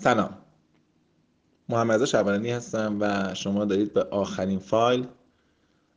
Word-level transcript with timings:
سلام. 0.00 0.38
محمد 1.68 2.04
شبانانی 2.04 2.50
هستم 2.50 2.96
و 3.00 3.34
شما 3.34 3.64
دارید 3.64 3.92
به 3.92 4.04
آخرین 4.04 4.58
فایل 4.58 5.06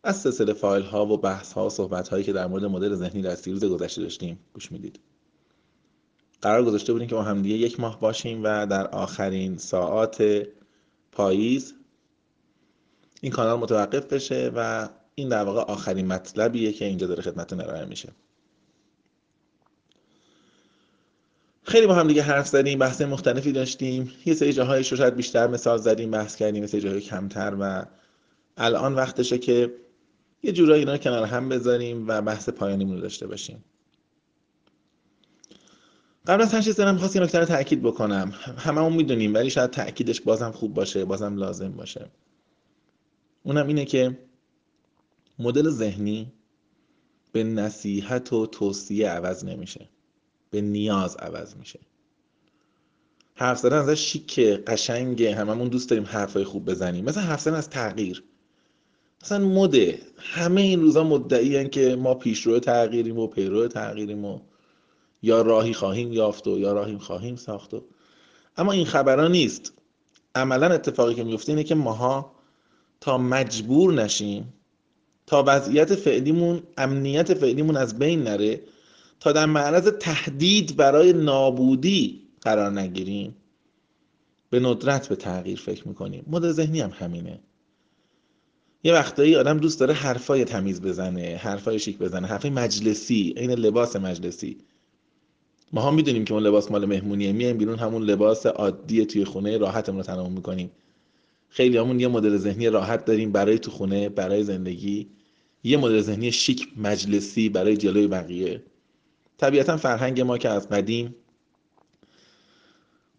از 0.03 0.21
سلسله 0.21 0.53
فایل 0.53 0.83
ها 0.83 1.05
و 1.05 1.17
بحث 1.17 1.53
ها 1.53 1.65
و 1.65 1.69
صحبت 1.69 2.07
هایی 2.07 2.23
که 2.23 2.33
در 2.33 2.47
مورد 2.47 2.65
مدل 2.65 2.95
ذهنی 2.95 3.21
در 3.21 3.35
سی 3.35 3.51
روز 3.51 3.65
گذشته 3.65 4.01
داشتیم 4.01 4.39
گوش 4.53 4.71
می‌دید. 4.71 4.99
قرار 6.41 6.65
گذاشته 6.65 6.93
بودیم 6.93 7.07
که 7.07 7.15
با 7.15 7.23
همدیگه 7.23 7.55
یک 7.55 7.79
ماه 7.79 7.99
باشیم 7.99 8.41
و 8.43 8.67
در 8.67 8.87
آخرین 8.87 9.57
ساعات 9.57 10.43
پاییز 11.11 11.73
این 13.21 13.31
کانال 13.31 13.59
متوقف 13.59 14.05
بشه 14.05 14.51
و 14.55 14.89
این 15.15 15.29
در 15.29 15.43
واقع 15.43 15.61
آخرین 15.61 16.07
مطلبیه 16.07 16.73
که 16.73 16.85
اینجا 16.85 17.07
داره 17.07 17.21
خدمتتون 17.21 17.61
ارائه 17.61 17.85
میشه. 17.85 18.09
خیلی 21.63 21.87
با 21.87 21.93
هم 21.93 22.07
دیگه 22.07 22.21
حرف 22.21 22.47
زدیم 22.47 22.79
بحث 22.79 23.01
مختلفی 23.01 23.51
داشتیم. 23.51 24.11
یه 24.25 24.33
سری 24.33 24.53
جاهایش 24.53 24.91
رو 24.91 24.97
شاید 24.97 25.15
بیشتر 25.15 25.47
مثال 25.47 25.77
زدیم 25.77 26.11
بحث 26.11 26.35
کردیم 26.35 26.63
یه 26.63 26.69
جاهای 26.69 27.01
کمتر 27.01 27.55
و 27.59 27.85
الان 28.57 28.95
وقتشه 28.95 29.37
که 29.37 29.73
یه 30.43 30.51
جورایی 30.51 30.79
اینا 30.79 30.97
کنار 30.97 31.25
هم 31.25 31.49
بذاریم 31.49 32.07
و 32.07 32.21
بحث 32.21 32.49
پایانیمون 32.49 32.95
رو 32.95 33.01
داشته 33.01 33.27
باشیم. 33.27 33.63
قبل 36.27 36.41
از 36.41 36.53
هر 36.53 36.61
چیز 36.61 36.75
دارم 36.75 36.97
خواست 36.97 37.15
یه 37.15 37.21
نکته 37.21 37.39
رو 37.39 37.45
تاکید 37.45 37.81
بکنم. 37.81 38.33
هممون 38.57 38.93
می‌دونیم 38.93 39.33
ولی 39.33 39.49
شاید 39.49 39.69
تاکیدش 39.69 40.21
بازم 40.21 40.51
خوب 40.51 40.73
باشه 40.73 41.05
بازم 41.05 41.35
لازم 41.35 41.71
باشه. 41.71 42.11
اونم 43.43 43.67
اینه 43.67 43.85
که 43.85 44.19
مدل 45.39 45.69
ذهنی 45.69 46.33
به 47.31 47.43
نصیحت 47.43 48.33
و 48.33 48.45
توصیه 48.45 49.09
عوض 49.09 49.45
نمیشه. 49.45 49.89
به 50.51 50.61
نیاز 50.61 51.15
عوض 51.15 51.55
میشه. 51.55 51.79
حرف 53.35 53.59
زدن 53.59 53.77
ازش 53.77 53.99
شیکه 53.99 54.63
قشنگه 54.67 55.35
هممون 55.35 55.67
دوست 55.67 55.89
داریم 55.89 56.05
حرفای 56.05 56.43
خوب 56.43 56.65
بزنیم. 56.65 57.05
مثلا 57.05 57.23
حرف 57.23 57.41
زدن 57.41 57.55
از 57.55 57.69
تغییر. 57.69 58.23
مثلا 59.23 59.39
مده. 59.47 59.99
همه 60.17 60.61
این 60.61 60.81
روزا 60.81 61.03
مدعی 61.03 61.69
که 61.69 61.95
ما 61.95 62.13
پیشرو 62.13 62.59
تغییریم 62.59 63.19
و 63.19 63.27
پیرو 63.27 63.67
تغییریم 63.67 64.25
و 64.25 64.39
یا 65.21 65.41
راهی 65.41 65.73
خواهیم 65.73 66.13
یافت 66.13 66.47
و 66.47 66.59
یا 66.59 66.73
راهی 66.73 66.97
خواهیم 66.97 67.35
ساخت 67.35 67.73
و. 67.73 67.83
اما 68.57 68.71
این 68.71 68.85
خبرها 68.85 69.27
نیست. 69.27 69.73
عملا 70.35 70.67
اتفاقی 70.67 71.13
که 71.13 71.23
میفته 71.23 71.51
اینه 71.51 71.63
که 71.63 71.75
ماها 71.75 72.31
تا 73.01 73.17
مجبور 73.17 73.93
نشیم 73.93 74.53
تا 75.27 75.43
وضعیت 75.47 75.95
فعلیمون 75.95 76.63
امنیت 76.77 77.33
فعلیمون 77.33 77.77
از 77.77 77.99
بین 77.99 78.23
نره 78.23 78.61
تا 79.21 79.31
در 79.31 79.45
معرض 79.45 79.87
تهدید 79.87 80.75
برای 80.75 81.13
نابودی 81.13 82.21
قرار 82.41 82.71
نگیریم. 82.71 83.35
به 84.49 84.59
ندرت 84.59 85.07
به 85.07 85.15
تغییر 85.15 85.59
فکر 85.59 85.87
می‌کنیم. 85.87 86.23
مدل 86.27 86.51
ذهنی 86.51 86.79
هم 86.81 86.91
همینه. 86.99 87.39
یه 88.83 88.93
وقتایی 88.93 89.35
آدم 89.35 89.57
دوست 89.57 89.79
داره 89.79 89.93
حرفای 89.93 90.45
تمیز 90.45 90.81
بزنه 90.81 91.39
حرفای 91.41 91.79
شیک 91.79 91.97
بزنه 91.97 92.27
حرفای 92.27 92.51
مجلسی 92.51 93.33
این 93.37 93.51
لباس 93.51 93.95
مجلسی. 93.95 94.57
ما 95.73 95.81
هم 95.81 95.93
می‌دونیم 95.93 96.25
که 96.25 96.33
اون 96.33 96.43
لباس 96.43 96.71
مال 96.71 96.85
مهمونیه. 96.85 97.31
میایم 97.31 97.57
بیرون 97.57 97.79
همون 97.79 98.03
لباس 98.03 98.45
عادی 98.45 99.05
توی 99.05 99.25
خونه 99.25 99.57
راحتمون 99.57 99.97
رو 99.97 100.03
تنمون 100.03 100.31
می‌کنیم. 100.31 100.71
خیلی 101.49 101.77
همون 101.77 101.99
یه 101.99 102.07
مدل 102.07 102.37
ذهنی 102.37 102.69
راحت 102.69 103.05
داریم 103.05 103.31
برای 103.31 103.59
تو 103.59 103.71
خونه 103.71 104.09
برای 104.09 104.43
زندگی. 104.43 105.07
یه 105.63 105.77
مدل 105.77 106.01
ذهنی 106.01 106.31
شیک 106.31 106.67
مجلسی 106.77 107.49
برای 107.49 107.77
جلوی 107.77 108.07
بقیه. 108.07 108.63
طبیعتا 109.41 109.77
فرهنگ 109.77 110.21
ما 110.21 110.37
که 110.37 110.49
از 110.49 110.69
قدیم 110.69 111.15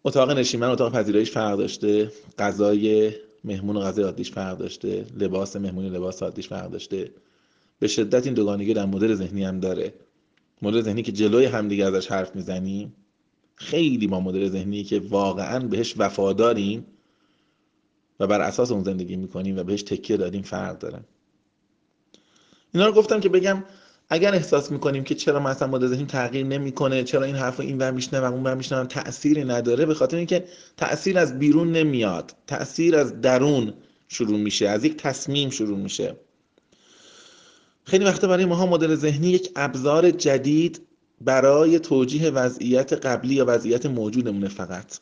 اتاق 0.03 0.31
نشیمن 0.31 0.69
اتاق 0.69 0.93
پذیرایش 0.93 1.31
فرق 1.31 1.57
داشته 1.57 2.11
غذای 2.39 3.13
مهمون 3.43 3.77
و 3.77 3.79
غذای 3.79 4.05
عادیش 4.05 4.31
فرق 4.31 4.57
داشته 4.57 5.05
لباس 5.19 5.55
مهمونی 5.55 5.89
لباس 5.89 6.23
عادیش 6.23 6.47
فرق 6.47 6.71
داشته. 6.71 7.11
به 7.79 7.87
شدت 7.87 8.25
این 8.25 8.33
دوگانگی 8.33 8.73
در 8.73 8.85
مدل 8.85 9.15
ذهنی 9.15 9.43
هم 9.43 9.59
داره. 9.59 9.93
مدل 10.61 10.81
ذهنی 10.81 11.01
که 11.01 11.11
جلوی 11.11 11.45
همدیگه 11.45 11.85
ازش 11.85 12.07
حرف 12.07 12.35
می‌زنیم 12.35 12.95
خیلی 13.55 14.07
با 14.07 14.19
مدل 14.19 14.49
ذهنی 14.49 14.83
که 14.83 14.99
واقعا 14.99 15.59
بهش 15.59 15.93
وفاداریم 15.97 16.85
و 18.19 18.27
بر 18.27 18.41
اساس 18.41 18.71
اون 18.71 18.83
زندگی 18.83 19.15
می‌کنیم 19.15 19.57
و 19.57 19.63
بهش 19.63 19.83
تکیه 19.83 20.17
دادیم 20.17 20.41
فرق 20.41 20.79
داره. 20.79 20.99
اینا 22.73 22.87
رو 22.87 22.93
گفتم 22.93 23.19
که 23.19 23.29
بگم 23.29 23.63
اگر 24.13 24.35
احساس 24.35 24.71
می‌کنیم 24.71 25.03
که 25.03 25.15
چرا 25.15 25.39
مثلا 25.39 25.67
مدل 25.67 25.87
ذهنی 25.87 26.05
تغییر 26.05 26.45
نمی‌کنه 26.45 27.03
چرا 27.03 27.23
این 27.23 27.35
حرف 27.35 27.59
این 27.59 27.77
ور 27.77 27.91
میشنوم 27.91 28.33
اون 28.33 28.43
ور 28.43 28.55
میشنوم 28.55 28.87
تأثیری 28.87 29.43
نداره 29.43 29.85
به 29.85 29.93
خاطر 29.93 30.17
اینکه 30.17 30.45
تأثیر 30.77 31.19
از 31.19 31.39
بیرون 31.39 31.71
نمیاد. 31.71 32.35
تأثیر 32.47 32.95
از 32.95 33.21
درون 33.21 33.73
شروع 34.07 34.39
میشه 34.39 34.69
از 34.69 34.83
یک 34.83 34.97
تصمیم 34.97 35.49
شروع 35.49 35.77
میشه. 35.77 36.15
خیلی 37.83 38.05
وقتا 38.05 38.27
برای 38.27 38.45
ماها 38.45 38.65
مدل 38.65 38.95
ذهنی 38.95 39.29
یک 39.29 39.51
ابزار 39.55 40.11
جدید 40.11 40.81
برای 41.21 41.79
توجیه 41.79 42.29
وضعیت 42.29 42.93
قبلی 42.93 43.35
یا 43.35 43.45
وضعیت 43.47 43.85
موجودمونه 43.85 44.47
فقط. 44.47 44.97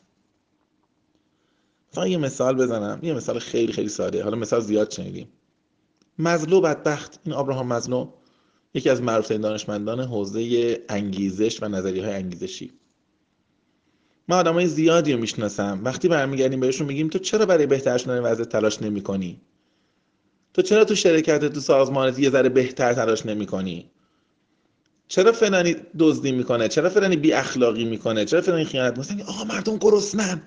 فقط 1.90 2.06
یه 2.06 2.16
مثال 2.16 2.56
بزنم. 2.56 2.98
یه 3.02 3.14
مثال 3.14 3.38
خیلی 3.38 3.72
خیلی 3.72 3.88
ساده. 3.88 4.22
حالا 4.22 4.36
مثال 4.36 4.60
زیاد 4.60 4.90
شنیدیم. 4.90 5.28
مزلو 6.18 6.60
بدبخت. 6.60 7.20
این 7.24 7.34
آبراهام 7.34 7.66
مزلو. 7.66 8.08
یکی 8.74 8.90
از 8.90 9.02
معروفترین 9.02 9.40
دانشمندان 9.40 10.00
حوزه 10.00 10.80
انگیزش 10.88 11.62
و 11.62 11.68
نظریه 11.68 12.04
های 12.04 12.14
انگیزشی. 12.14 12.72
من 14.28 14.36
آدم 14.36 14.52
های 14.54 14.66
زیادی 14.66 15.12
رو 15.12 15.18
می‌شناسم. 15.18 15.80
وقتی 15.84 16.08
برمیگردیم 16.08 16.60
بهشون 16.60 16.86
میگیم 16.86 17.08
تو 17.08 17.18
چرا 17.18 17.46
برای 17.46 17.66
بهتر 17.66 17.98
شدن 17.98 18.18
وضع 18.18 18.44
تلاش 18.44 18.82
نمی 18.82 19.02
کنی؟ 19.02 19.40
تو 20.54 20.62
چرا 20.62 20.84
تو 20.84 20.94
شرکت 20.94 21.44
تو 21.44 21.60
سازمانت 21.60 22.18
یه 22.18 22.30
ذره 22.30 22.48
بهتر 22.48 22.92
تلاش 22.94 23.26
نمی 23.26 23.46
کنی؟ 23.46 23.90
چرا 25.08 25.32
فلانی 25.32 25.76
دزدی 25.98 26.32
می‌کنه؟ 26.32 26.68
چرا 26.68 26.88
فلانی 26.88 27.16
بی 27.16 27.32
اخلاقی 27.32 27.84
می‌کنه؟ 27.84 28.24
چرا 28.24 28.40
فلانی 28.40 28.64
خیانت 28.64 28.98
می‌کنه؟ 28.98 29.24
آقا 29.24 29.44
مردم 29.44 29.76
گرسنن. 29.76 30.42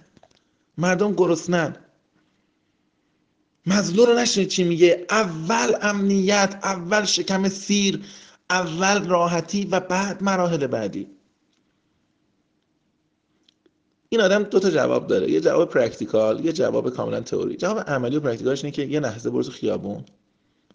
مردم 0.78 1.14
گرسنن. 1.14 1.76
مزلو 3.66 4.06
رو 4.06 4.14
نشنید 4.14 4.48
چی 4.48 4.64
میگه؟ 4.64 5.06
اول 5.10 5.76
امنیت 5.82 6.60
اول 6.64 7.06
شکم 7.06 7.50
سیر 7.50 8.06
اول 8.50 9.08
راحتی 9.08 9.66
و 9.66 9.80
بعد 9.80 10.24
مراحل 10.24 10.68
بعدی. 10.68 11.08
این 14.10 14.22
آدم 14.22 14.44
دو 14.44 14.60
تا 14.60 14.70
جواب 14.70 15.08
داره. 15.08 15.32
یه 15.32 15.42
جواب 15.42 15.70
practical 15.70 16.46
یه 16.46 16.54
جواب 16.54 16.90
کاملا 16.90 17.22
تئوری. 17.22 17.56
جواب 17.56 17.80
عملی 17.80 18.18
و 18.18 18.20
practical 18.20 18.56
ش 18.56 18.64
اینه 18.64 18.76
که 18.76 18.82
یه 18.86 19.00
لحظه 19.00 19.30
برو 19.30 19.44
خیابون. 19.44 20.06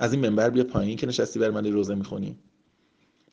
از 0.00 0.12
این 0.12 0.28
منبر 0.28 0.50
بیا 0.50 0.64
پایین 0.64 0.96
که 0.96 1.06
نشستی 1.06 1.38
بر 1.38 1.50
من 1.50 1.66
روزه 1.66 1.94
می‌خونی. 1.94 2.38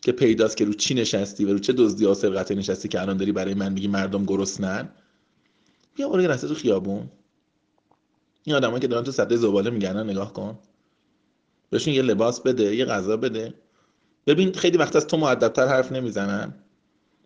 که 0.02 0.12
پیداست 0.12 0.58
که 0.58 0.66
رو 0.66 0.74
چی 0.74 0.94
نشستی 0.94 1.46
و 1.46 1.54
رو 1.54 1.60
چه 1.60 1.74
دزدی 1.74 2.06
ها 2.06 2.14
سرقتی 2.14 2.56
نشستی 2.56 2.88
که 2.88 3.02
الان 3.02 3.18
داری 3.18 3.32
برای 3.32 3.54
من 3.54 3.74
میگی 3.74 3.88
مردم 3.88 4.26
گرسنن. 4.26 4.90
بیا 5.96 6.10
برو 6.10 6.22
یه 6.22 6.28
لحظه 6.28 6.48
تو 6.48 6.56
خیابون. 6.56 7.10
این 8.48 8.56
آدمایی 8.56 8.80
که 8.80 8.88
دارن 8.88 9.04
تو 9.04 9.12
صده 9.12 9.38
زباله 9.38 9.70
میگردن 9.70 10.10
نگاه 10.10 10.34
کن. 10.34 10.60
بهشون 11.70 11.94
یه 11.94 12.02
لباس 12.02 12.42
بده 12.42 12.76
یه 12.76 12.86
غذا 12.86 13.18
بده. 13.18 13.54
ببین 14.28 14.54
خیلی 14.54 14.78
وقت 14.78 14.96
از 14.96 15.08
تو 15.08 15.18
مؤدبتر 15.18 15.68
حرف 15.68 15.92
نمی‌زنن. 15.92 16.54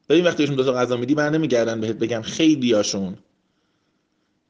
ببین 0.10 0.26
وقتی 0.26 0.44
بهشون 0.44 0.56
دو 0.56 0.64
تا 0.64 0.74
غذا 0.74 0.98
میدی 0.98 1.16
بر 1.16 1.30
نمیگردن 1.30 1.82
بهت 1.82 1.96
بگم 1.96 2.22
خیلی 2.22 2.74
هاشون 2.74 3.18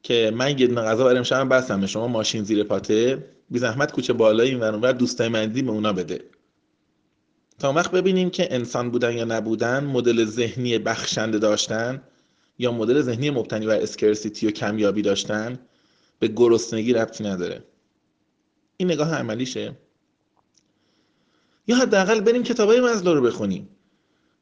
که 0.02 0.32
من 0.34 0.58
یه 0.58 0.66
دونه 0.66 0.80
غذا 0.80 1.04
برای 1.04 1.16
امشب 1.18 1.48
بستم 1.48 1.86
شما 1.86 2.08
ماشین 2.08 2.44
زیر 2.44 2.64
پاته 2.64 3.26
بی 3.50 3.58
زحمت 3.58 3.92
کوچه 3.92 4.12
بالایی 4.12 4.50
این 4.50 4.60
ور 4.60 4.92
دوستای 4.92 5.28
من 5.28 5.46
به 5.46 5.70
اونا 5.70 5.92
بده. 5.92 6.20
تا 7.58 7.72
وقت 7.72 7.90
ببینیم 7.90 8.30
که 8.30 8.54
انسان 8.54 8.90
بودن 8.90 9.16
یا 9.16 9.24
نبودن 9.24 9.84
مدل 9.84 10.24
ذهنی 10.24 10.78
بخشنده 10.78 11.38
داشتن 11.38 12.02
یا 12.58 12.72
مدل 12.72 13.00
ذهنی 13.00 13.30
مبتنی 13.30 13.66
بر 13.66 13.80
اسکرسیتی 13.80 14.46
و 14.46 14.50
کمیابی 14.50 15.02
داشتن 15.02 15.58
به 16.22 16.28
گرسنگی 16.28 16.92
ربطی 16.92 17.24
نداره. 17.24 17.64
این 18.76 18.92
نگاه 18.92 19.14
عملیشه. 19.14 19.72
یا 21.66 21.76
حداقل 21.76 22.20
بریم 22.20 22.42
کتابای 22.42 22.80
مزلو 22.80 23.14
رو 23.14 23.22
بخونیم. 23.22 23.68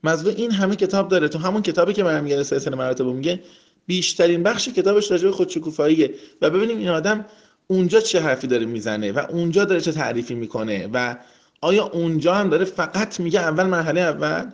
مزلو 0.05 0.31
این 0.37 0.50
همه 0.50 0.77
کتاب 0.77 1.09
داره. 1.09 1.29
تو 1.29 1.38
همون 1.38 1.62
کتابی 1.62 1.93
که 1.93 2.05
برمیگرده 2.05 2.43
سلسله 2.43 2.77
مراتب 2.77 3.05
میگه 3.05 3.43
بیشترین 3.87 4.43
بخش 4.43 4.69
کتابش 4.69 5.11
راجع 5.11 5.25
به 5.25 5.32
خودشکوفاییه. 5.32 6.15
و 6.43 6.50
ببینیم 6.50 6.79
این 6.79 6.88
آدم 6.88 7.27
اونجا 7.67 8.00
چه 8.00 8.21
حرفی 8.21 8.47
داره 8.47 8.67
می‌زنه 8.67 9.12
و 9.12 9.27
اونجا 9.31 9.65
داره 9.65 9.81
چه 9.81 9.93
تعریفی 9.93 10.35
می‌کنه 10.35 10.88
و 10.93 11.17
آیا 11.61 11.85
اونجا 11.85 12.35
هم 12.35 12.49
داره 12.49 12.65
فقط 12.65 13.21
میگه 13.21 13.41
اول 13.41 13.65
مرحله 13.65 14.00
اول؟ 14.00 14.50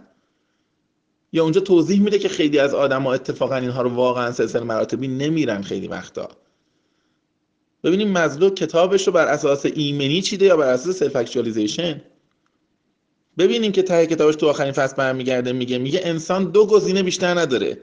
یا 1.33 1.43
اونجا 1.43 1.61
توضیح 1.61 2.01
میده 2.01 2.19
که 2.19 2.29
خیلی 2.29 2.59
از 2.59 2.75
آدم 2.75 3.03
ها 3.03 3.15
اتفاقا 3.15 3.57
اینها 3.57 3.83
رو 3.83 3.91
واقعا 3.91 4.33
سلسله 4.33 4.65
مراتبی 4.65 5.09
نمیرن 5.09 5.63
خیلی 5.63 5.89
وقتا. 5.89 6.29
ببینیم 7.87 8.13
مزلو 8.13 8.51
کتابش 8.51 9.07
رو 9.07 9.13
بر 9.13 9.27
اساس 9.27 9.67
ایمنی 9.67 10.23
چیده 10.23 10.47
یا 10.47 10.57
بر 10.57 10.69
اساس 10.69 10.97
self-actualization 10.97 12.03
ببینیم 13.39 13.73
که 13.73 13.83
ته 13.83 14.07
کتابش 14.07 14.37
تو 14.37 14.49
آخرین 14.49 14.73
فصل 14.73 14.97
برمیگرده 14.97 15.53
میگه 15.53 15.79
میگه 15.79 16.01
انسان 16.05 16.51
دو 16.51 16.67
گزینه 16.67 17.03
بیشتر 17.03 17.41
نداره. 17.41 17.79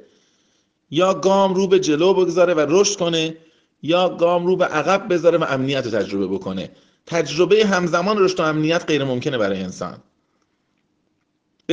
یا 0.92 1.14
گام 1.14 1.54
رو 1.54 1.68
به 1.68 1.80
جلو 1.80 2.14
بگذاره 2.14 2.54
و 2.54 2.66
رشد 2.70 3.00
کنه 3.00 3.38
یا 3.84 4.10
گام 4.10 4.46
رو 4.46 4.56
به 4.56 4.66
عقب 4.66 5.14
بذاره 5.14 5.38
و 5.38 5.44
امنیت 5.50 5.86
رو 5.86 5.92
تجربه 5.92 6.28
بکنه. 6.28 6.70
تجربه 7.06 7.66
همزمان 7.66 8.18
رشد 8.20 8.40
و 8.40 8.44
امنیت 8.44 8.86
غیر 8.88 9.04
ممکنه 9.04 9.38
برای 9.38 9.60
انسان. 9.62 9.98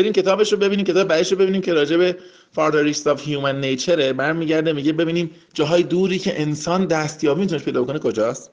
بریم 0.00 0.12
کتابش 0.12 0.52
رو 0.52 0.58
ببینیم 0.58 0.85
کتاب 0.85 1.08
بعدش 1.08 1.32
رو 1.32 1.38
ببینیم 1.38 1.61
که 1.61 1.73
راجع 1.73 1.97
به 1.97 2.17
Farther 2.56 2.94
of 2.94 3.20
Human 3.20 3.64
Nature 3.64 4.00
برمیگرده 4.00 4.73
میگه 4.73 4.93
ببینیم 4.93 5.31
جاهای 5.55 5.82
دوری 5.82 6.19
که 6.19 6.41
انسان 6.41 6.87
دستیابی 6.87 7.41
می‌تونه 7.41 7.62
پیدا 7.62 7.85
کنه 7.85 7.99
کجاست. 7.99 8.50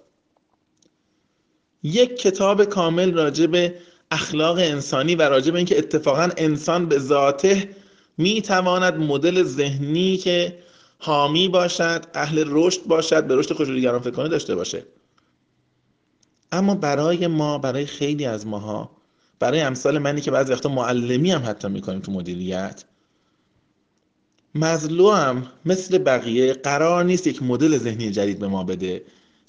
یک 1.83 2.17
کتاب 2.17 2.63
کامل 2.63 3.13
راجع 3.13 3.45
به 3.45 3.75
اخلاق 4.11 4.57
انسانی 4.57 5.15
و 5.15 5.21
راجع 5.21 5.51
به 5.51 5.57
اینکه 5.57 5.77
اتفاقا 5.77 6.29
انسان 6.37 6.85
به 6.85 6.99
ذاته 6.99 7.69
می‌تواند 8.17 8.97
مدل 8.97 9.43
ذهنی 9.43 10.17
که 10.17 10.59
حامی 10.99 11.47
باشد 11.47 12.05
اهل 12.13 12.43
رشد 12.47 12.83
باشد 12.83 13.23
به 13.23 13.35
رشد 13.35 13.53
خود 13.53 13.67
دیگران 13.67 14.01
فکر 14.01 14.11
کنه 14.11 14.29
داشته 14.29 14.55
باشه. 14.55 14.83
اما 16.51 16.75
برای 16.75 17.27
ما 17.27 17.57
برای 17.57 17.85
خیلی 17.85 18.25
از 18.25 18.47
ماها 18.47 18.96
برای 19.39 19.61
امثال 19.61 19.97
منی 19.97 20.21
که 20.21 20.31
بعضی 20.31 20.53
وقتا 20.53 20.69
معلمی 20.69 21.31
هم 21.31 21.43
حتی 21.45 21.67
می‌کنیم 21.67 21.99
تو 21.99 22.11
مدیریت 22.11 22.83
مزلو 24.55 25.11
هم 25.11 25.47
مثل 25.65 25.97
بقیه 25.97 26.53
قرار 26.53 27.03
نیست 27.03 27.27
یک 27.27 27.43
مدل 27.43 27.77
ذهنی 27.77 28.11
جدید 28.11 28.39
به 28.39 28.47
ما 28.47 28.63
بده. 28.63 29.05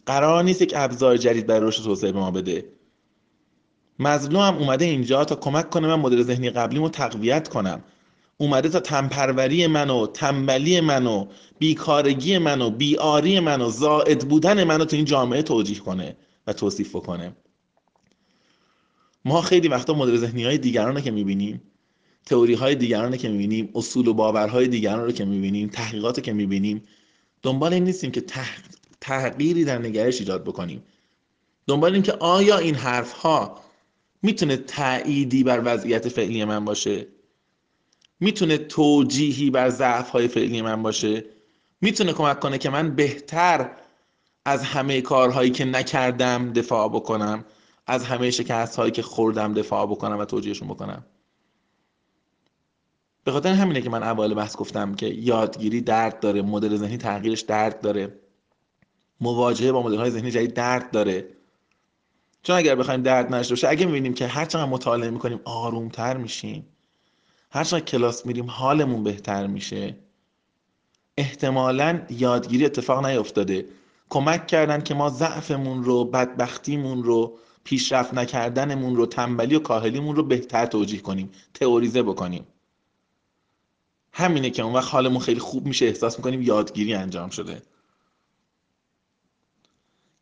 قرار 0.06 0.44
نیست 0.44 0.62
یک 0.62 0.73
ابزار 0.76 1.17
جدید 1.17 1.46
برای 1.46 1.69
رشد 1.69 1.85
توسعه 1.85 2.12
به 2.12 2.19
ما 2.19 2.31
بده. 2.31 2.64
مزلو 3.99 4.40
هم 4.40 4.56
اومده 4.56 4.85
اینجا 4.85 5.25
تا 5.25 5.35
کمک 5.35 5.70
کنه 5.70 5.87
من 5.88 5.94
مدل 5.94 6.23
ذهنی 6.23 6.50
قبلیمو 6.50 6.88
تقویت 6.88 7.49
کنم. 7.49 7.84
اومده 8.38 8.69
تا 8.69 8.81
تنپروری 8.81 9.67
منو 9.67 10.06
تنبلی 10.06 10.81
منو 10.81 11.26
بیکارگی 11.58 12.38
منو 12.38 12.70
بیاری 12.70 13.41
منو 13.41 13.70
زائد 13.70 14.29
بودن 14.29 14.64
منو 14.64 14.84
تو 14.84 14.96
این 14.96 15.05
جامعه 15.05 15.43
توجیه 15.43 15.79
کنه 15.79 16.17
و 16.46 16.52
توصیف 16.52 16.96
بکنه. 16.96 17.32
ما 19.28 19.42
خیلی 19.42 19.69
وقتا 19.69 19.94
مدل 19.94 20.16
ذهنی 20.16 20.44
های 20.44 20.58
دیگران 20.58 20.94
رو 20.94 21.00
که 21.00 21.10
می‌بینیم 21.10 21.62
تئوری 22.26 22.54
های 22.54 22.75
دیگران 22.75 23.12
رو 23.12 23.19
که 23.19 23.28
می‌بینیم 23.28 23.70
اصول 23.75 24.08
و 24.08 24.14
باورهای 24.14 24.69
دیگران 24.69 25.04
رو 25.04 25.12
که 25.12 25.25
می‌بینیم 25.25 25.69
تحقیقات 25.69 26.19
رو 26.19 26.25
که 26.25 26.32
می‌بینیم 26.32 26.82
دنبال 27.42 27.72
این 27.72 27.84
نیستیم 27.84 28.10
که 28.10 28.25
تغییری 29.00 29.64
در 29.64 29.78
نگرش 29.78 30.20
ایجاد 30.20 30.44
بکنیم. 30.44 30.82
دنبال 31.66 31.94
این 31.94 32.02
که 32.02 32.12
آیا 32.12 32.58
این 32.58 32.75
حرف 32.75 33.12
ها 33.12 33.60
می‌تونه 34.22 34.56
تأییدی 34.56 35.44
بر 35.44 35.62
وضعیت 35.64 36.08
فعلی 36.08 36.44
من 36.44 36.64
باشه؟ 36.64 37.06
می‌تونه 38.20 38.58
توجیهی 38.58 39.50
بر 39.50 39.70
ضعف 39.70 40.10
های 40.10 40.28
فعلی 40.28 40.62
من 40.62 40.82
باشه؟ 40.82 41.24
می‌تونه 41.81 42.12
کمک 42.12 42.40
کنه 42.40 42.58
که 42.58 42.70
من 42.70 42.96
بهتر 42.96 43.70
از 44.44 44.62
همه 44.62 45.00
کارهایی 45.00 45.50
که 45.50 45.64
نکردم 45.64 46.52
دفاع 46.52 46.88
بکنم؟ 46.88 47.44
از 47.88 48.05
همه 48.05 48.31
شکست 48.31 48.76
هایی 48.76 48.93
که 48.93 49.02
خوردم 49.02 49.55
دفاع 49.55 49.87
بکنم 49.87 50.19
و 50.19 50.25
توجیهشون 50.25 50.69
بکنم. 50.69 51.05
به 53.25 53.32
خاطر 53.32 53.52
همینه 53.52 53.81
که 53.81 53.90
من 53.90 54.02
اول 54.02 54.35
بحث 54.35 54.56
گفتم 54.56 54.94
که 54.94 55.06
یادگیری 55.06 55.81
درد 55.81 56.20
داره 56.20 56.43
مدل 56.43 56.76
ذهنی 56.76 56.96
تغییرش 56.96 57.40
درد 57.40 57.81
داره. 57.81 58.19
مواجهه 59.20 59.73
با 59.73 59.82
مدل 59.82 59.96
های 59.96 60.11
ذهنی 60.11 60.31
جدید 60.31 60.55
درد 60.55 60.90
داره. 60.90 61.29
چون 62.43 62.56
اگر 62.56 62.75
بخوایم 62.75 63.02
درد 63.02 63.35
نشته 63.35 63.52
باشه 63.55 63.69
اگه 63.69 63.87
می‌بینیم 63.87 64.14
که 64.14 64.26
هر 64.26 64.44
چقدر 64.44 64.64
مطالعه 64.64 65.11
می‌کنیم 65.11 65.41
آرومتر 65.44 66.17
میشیم. 66.17 66.67
هر 67.50 67.64
چقدر 67.64 67.84
کلاس 67.84 68.26
میریم 68.26 68.50
حالمون 68.50 69.05
بهتر 69.05 69.46
میشه. 69.46 69.96
احتمالا 71.17 72.00
یادگیری 72.11 72.64
اتفاق 72.64 73.06
نیفتاده 73.06 73.67
کمک 74.08 74.46
کردن 74.46 74.81
که 74.81 74.94
ما 74.94 75.11
ضعفمون 75.11 75.84
رو 75.84 76.05
بدبختیمون 76.05 77.02
رو 77.02 77.38
پیشرفت 77.69 78.15
نکردنمون 78.15 78.97
رو 78.97 79.06
تنبلی 79.06 79.55
و 79.55 79.59
کاهلیمون 79.59 80.17
رو 80.17 80.23
بهتر 80.23 80.67
توجیه 80.67 81.00
کنیم 81.00 81.31
تئوریزه 81.55 82.03
بکنیم. 82.03 82.47
همینه 84.12 84.50
که 84.50 84.62
اون 84.62 84.73
وقت 84.73 84.93
حالمون 84.93 85.19
خیلی 85.19 85.41
خوب 85.41 85.67
میشه 85.67 85.87
احساس 85.87 86.17
می‌کنیم 86.19 86.43
یادگیری 86.43 86.94
انجام 86.94 87.31
شده. 87.31 87.62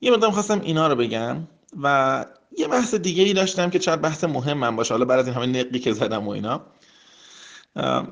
یه 0.00 0.10
مقدار 0.10 0.30
خواستم 0.30 0.60
اینا 0.60 0.88
رو 0.88 0.96
بگم 0.96 1.48
و 1.82 2.26
یه 2.58 2.68
بحث 2.68 2.94
دیگه 2.94 3.22
ای 3.22 3.32
داشتم 3.32 3.70
که 3.70 3.78
چند 3.78 4.00
بحث 4.00 4.24
مهم 4.24 4.58
من 4.58 4.76
باشه. 4.76 4.94
حالا 4.94 5.04
بعد 5.04 5.18
از 5.18 5.26
این 5.26 5.34
همه 5.34 5.46
نقی 5.46 5.78
که 5.78 5.92
زدم 5.92 6.26
و 6.26 6.30
اینا. 6.30 6.60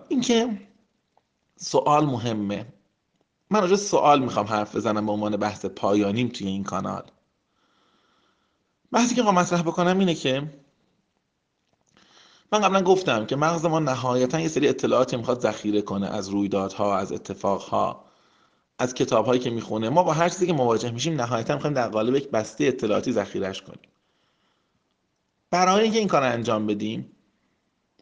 اینکه 0.09 0.61
سوال 1.57 2.07
مهمه. 2.07 2.67
من 3.51 3.61
راجع 3.61 3.77
سوال 3.77 4.23
می‌خوام 4.23 4.47
حرف 4.47 4.77
بزنم 4.77 5.07
به 5.07 5.13
عنوان 5.13 5.37
بحث 5.37 5.67
پایانیم 5.67 6.29
توی 6.29 6.47
این 6.47 6.65
کانال. 6.65 7.11
بحثی 8.95 9.15
که 9.15 9.23
مطرح 9.23 9.63
بکنم 9.63 9.99
اینه 9.99 10.15
که 10.15 10.43
من 12.53 12.61
قبلا 12.61 12.83
گفتم 12.83 13.27
که 13.27 13.37
مغز 13.37 13.65
ما 13.65 13.79
نهایتا 13.79 14.41
یه 14.41 14.49
سری 14.49 14.69
اطلاعاتی 14.69 15.17
می‌خواد 15.17 15.41
ذخیره 15.41 15.83
کنه 15.83 16.07
از 16.07 16.29
رویدادها 16.29 16.97
از 16.97 17.13
اتفاقها 17.13 18.05
از 18.79 18.95
کتابهایی 18.95 19.41
که 19.41 19.51
می‌خونه. 19.51 19.89
ما 19.89 20.03
با 20.03 20.13
هر 20.13 20.29
چیزی 20.29 20.47
که 20.47 20.53
مواجه 20.53 20.91
میشیم 20.91 21.21
نهایتا 21.21 21.55
می‌خوایم 21.55 21.75
در 21.75 21.89
قالب 21.89 22.17
یک 22.17 22.31
بسته 22.31 22.65
اطلاعاتی 22.65 23.13
ذخیرهش 23.13 23.63
کنیم. 23.63 23.89
برای 25.51 25.83
اینکه 25.83 25.99
این 25.99 26.09
کار 26.09 26.23
انجام 26.23 26.67
بدیم 26.67 27.11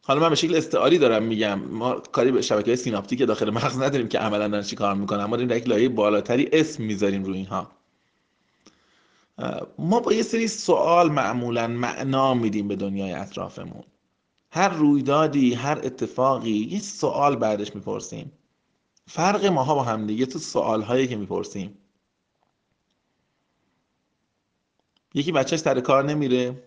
حالا 0.02 0.20
من 0.20 0.28
به 0.28 0.34
شکل 0.34 0.54
استعاری 0.54 0.98
دارم 0.98 1.22
میگم 1.22 1.60
ما 1.60 1.94
کاری 1.94 2.32
به 2.32 2.42
شبکه 2.42 2.76
سیناپتیک 2.76 3.26
داخل 3.26 3.50
مغز 3.50 3.78
نداریم 3.78 4.08
که 4.08 4.18
عملا 4.18 4.62
چی 4.62 4.76
کار 4.76 4.94
می‌کنن. 4.94 5.24
ما 5.24 5.36
داریم 5.36 5.48
در 5.48 5.56
یک 5.56 5.68
لایه 5.68 5.88
بالاتری 5.88 6.48
اسم 6.52 6.82
می‌ذاریم 6.82 7.24
روی 7.24 7.36
اینها. 7.36 7.70
ما 9.78 10.00
با 10.00 10.12
یه 10.12 10.22
سری 10.22 10.48
سوال 10.48 11.12
معمولا 11.12 11.66
معنا 11.66 12.34
میدیم 12.34 12.68
به 12.68 12.76
دنیای 12.76 13.12
اطرافمون. 13.12 13.84
هر 14.52 14.68
رویدادی 14.68 15.54
هر 15.54 15.78
اتفاقی 15.84 16.50
یه 16.50 16.80
سوال 16.80 17.36
بعدش 17.36 17.74
می‌پرسیم. 17.74 18.32
فرق 19.08 19.46
ماها 19.46 19.74
با 19.74 19.82
هم 19.82 20.06
دیگه 20.06 20.26
تو 20.26 20.38
سوال 20.38 20.82
هایی 20.82 21.06
که 21.08 21.16
می‌پرسیم. 21.16 21.78
یکی 25.14 25.32
بچهش 25.32 25.60
سر 25.60 25.80
کار 25.80 26.04
نمیره 26.04 26.62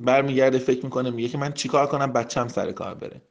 برمیگرده 0.00 0.58
فکر 0.58 0.84
می‌کنه 0.84 1.10
میگه 1.10 1.28
که 1.28 1.38
من 1.38 1.52
چیکار 1.52 1.86
کنم؟ 1.86 2.12
بچم 2.12 2.48
سر 2.48 2.72
کار 2.72 2.94
بره. 2.94 3.22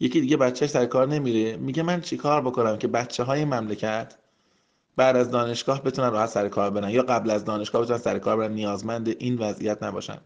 یکی 0.00 0.20
دیگه 0.20 0.36
بچهش 0.36 0.70
سر 0.70 0.86
کار 0.86 1.08
نمیره 1.08 1.56
میگه 1.56 1.82
من 1.82 2.00
چیکار 2.00 2.40
بکنم 2.42 2.78
که 2.78 2.88
بچه 2.88 3.22
های 3.22 3.44
مملکت 3.44 4.18
بعد 4.96 5.16
از 5.16 5.30
دانشگاه 5.30 5.82
بتونن 5.82 6.10
راحت 6.10 6.28
سر 6.28 6.48
کار 6.48 6.70
برن. 6.70 6.90
یا 6.90 7.02
قبل 7.02 7.30
از 7.30 7.44
دانشگاه 7.44 7.82
بتونن 7.82 7.98
سر 7.98 8.18
کار 8.18 8.36
برن. 8.36 8.52
نیازمند 8.52 9.08
این 9.08 9.38
وضعیت 9.38 9.82
نباشن. 9.82 10.18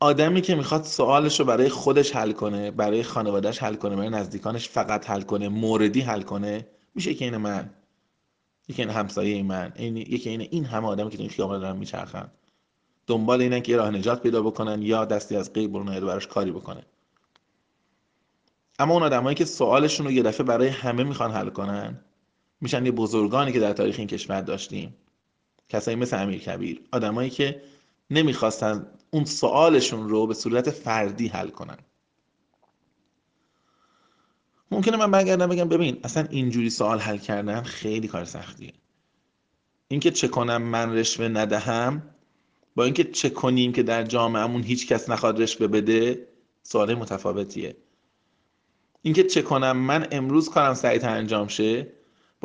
آدمی 0.00 0.40
که 0.40 0.54
می‌خواد 0.54 0.84
سوالش 0.84 1.40
رو 1.40 1.46
برای 1.46 1.68
خودش 1.68 2.16
حل 2.16 2.32
کنه 2.32 2.70
برای 2.70 3.02
خانوادهش 3.02 3.62
حل 3.62 3.74
کنه 3.74 3.96
برای 3.96 4.08
نزدیکانش 4.08 4.68
فقط 4.68 5.10
حل 5.10 5.22
کنه 5.22 5.48
موردی 5.48 6.00
حل 6.00 6.22
کنه 6.22 6.66
میشه 6.94 7.14
که 7.14 7.24
این 7.24 7.36
من. 7.36 7.70
یکی 8.68 8.82
این 8.82 8.90
همسایه 8.90 9.42
من. 9.42 9.72
این 9.76 9.96
یکی 9.96 10.30
این 10.30 10.40
این 10.40 10.64
همه 10.64 10.86
آدمی 10.86 11.10
که 11.10 11.18
این 11.18 11.28
خیابان 11.28 11.60
دارن 11.60 11.76
میچرخن. 11.76 12.30
دنبال 13.06 13.40
اینن 13.40 13.60
که 13.60 13.72
یه 13.72 13.78
راه 13.78 13.90
نجات 13.90 14.22
پیدا 14.22 14.42
بکنن 14.42 14.82
یا 14.82 15.04
دستی 15.04 15.36
از 15.36 15.52
غیب 15.52 15.72
برون 15.72 16.00
براش 16.00 16.26
کاری 16.26 16.50
بکنه. 16.50 16.82
اما 18.78 18.94
اون 18.94 19.02
آدمایی 19.02 19.34
که 19.34 19.44
سوالشون 19.44 20.06
رو 20.06 20.12
یه 20.12 20.22
دفعه 20.22 20.46
برای 20.46 20.68
همه 20.68 21.04
می‌خوان 21.04 21.30
حل 21.30 21.48
کنن 21.48 22.00
میشن 22.60 22.86
یه 22.86 22.92
بزرگانی 22.92 23.52
که 23.52 23.60
در 23.60 23.72
تاریخ 23.72 23.98
این 23.98 24.08
کشور 24.08 24.40
داشتیم. 24.40 24.96
کسایی 25.68 25.96
مثل 25.96 26.22
امیر 26.22 26.40
کبیر. 26.40 26.80
آدمایی 26.92 27.30
که 27.30 27.62
نمی‌خواستن 28.10 28.86
اون 29.10 29.24
سوالشون 29.24 30.08
رو 30.08 30.26
به 30.26 30.34
صورت 30.34 30.70
فردی 30.70 31.28
حل 31.28 31.48
کنن. 31.48 31.78
ممکنه 34.70 34.96
من 34.96 35.10
برگردم 35.10 35.46
بگم 35.46 35.68
ببین 35.68 36.00
اصلا 36.04 36.26
اینجوری 36.30 36.70
سوال 36.70 36.98
حل 36.98 37.18
کردن 37.18 37.62
خیلی 37.62 38.08
کار 38.08 38.24
سختیه. 38.24 38.72
اینکه 39.88 40.10
چه 40.10 40.28
کنم 40.28 40.62
من 40.62 40.96
رشوه 40.96 41.28
ندهم 41.28 42.02
با 42.76 42.84
اینکه 42.84 43.04
چه 43.04 43.30
کنیم 43.30 43.72
که 43.72 43.82
در 43.82 44.02
جامعهمون 44.02 44.62
هیچ 44.62 44.88
کس 44.88 45.10
نخواد 45.10 45.42
رشوه 45.42 45.66
بده 45.66 46.28
سوال 46.62 46.94
متفاوتیه. 46.94 47.76
اینکه 49.02 49.24
چه 49.24 49.42
کنم 49.42 49.76
من 49.76 50.06
امروز 50.10 50.50
کارم 50.50 50.74
سریعتر 50.74 51.10
انجام 51.10 51.48
شه 51.48 51.92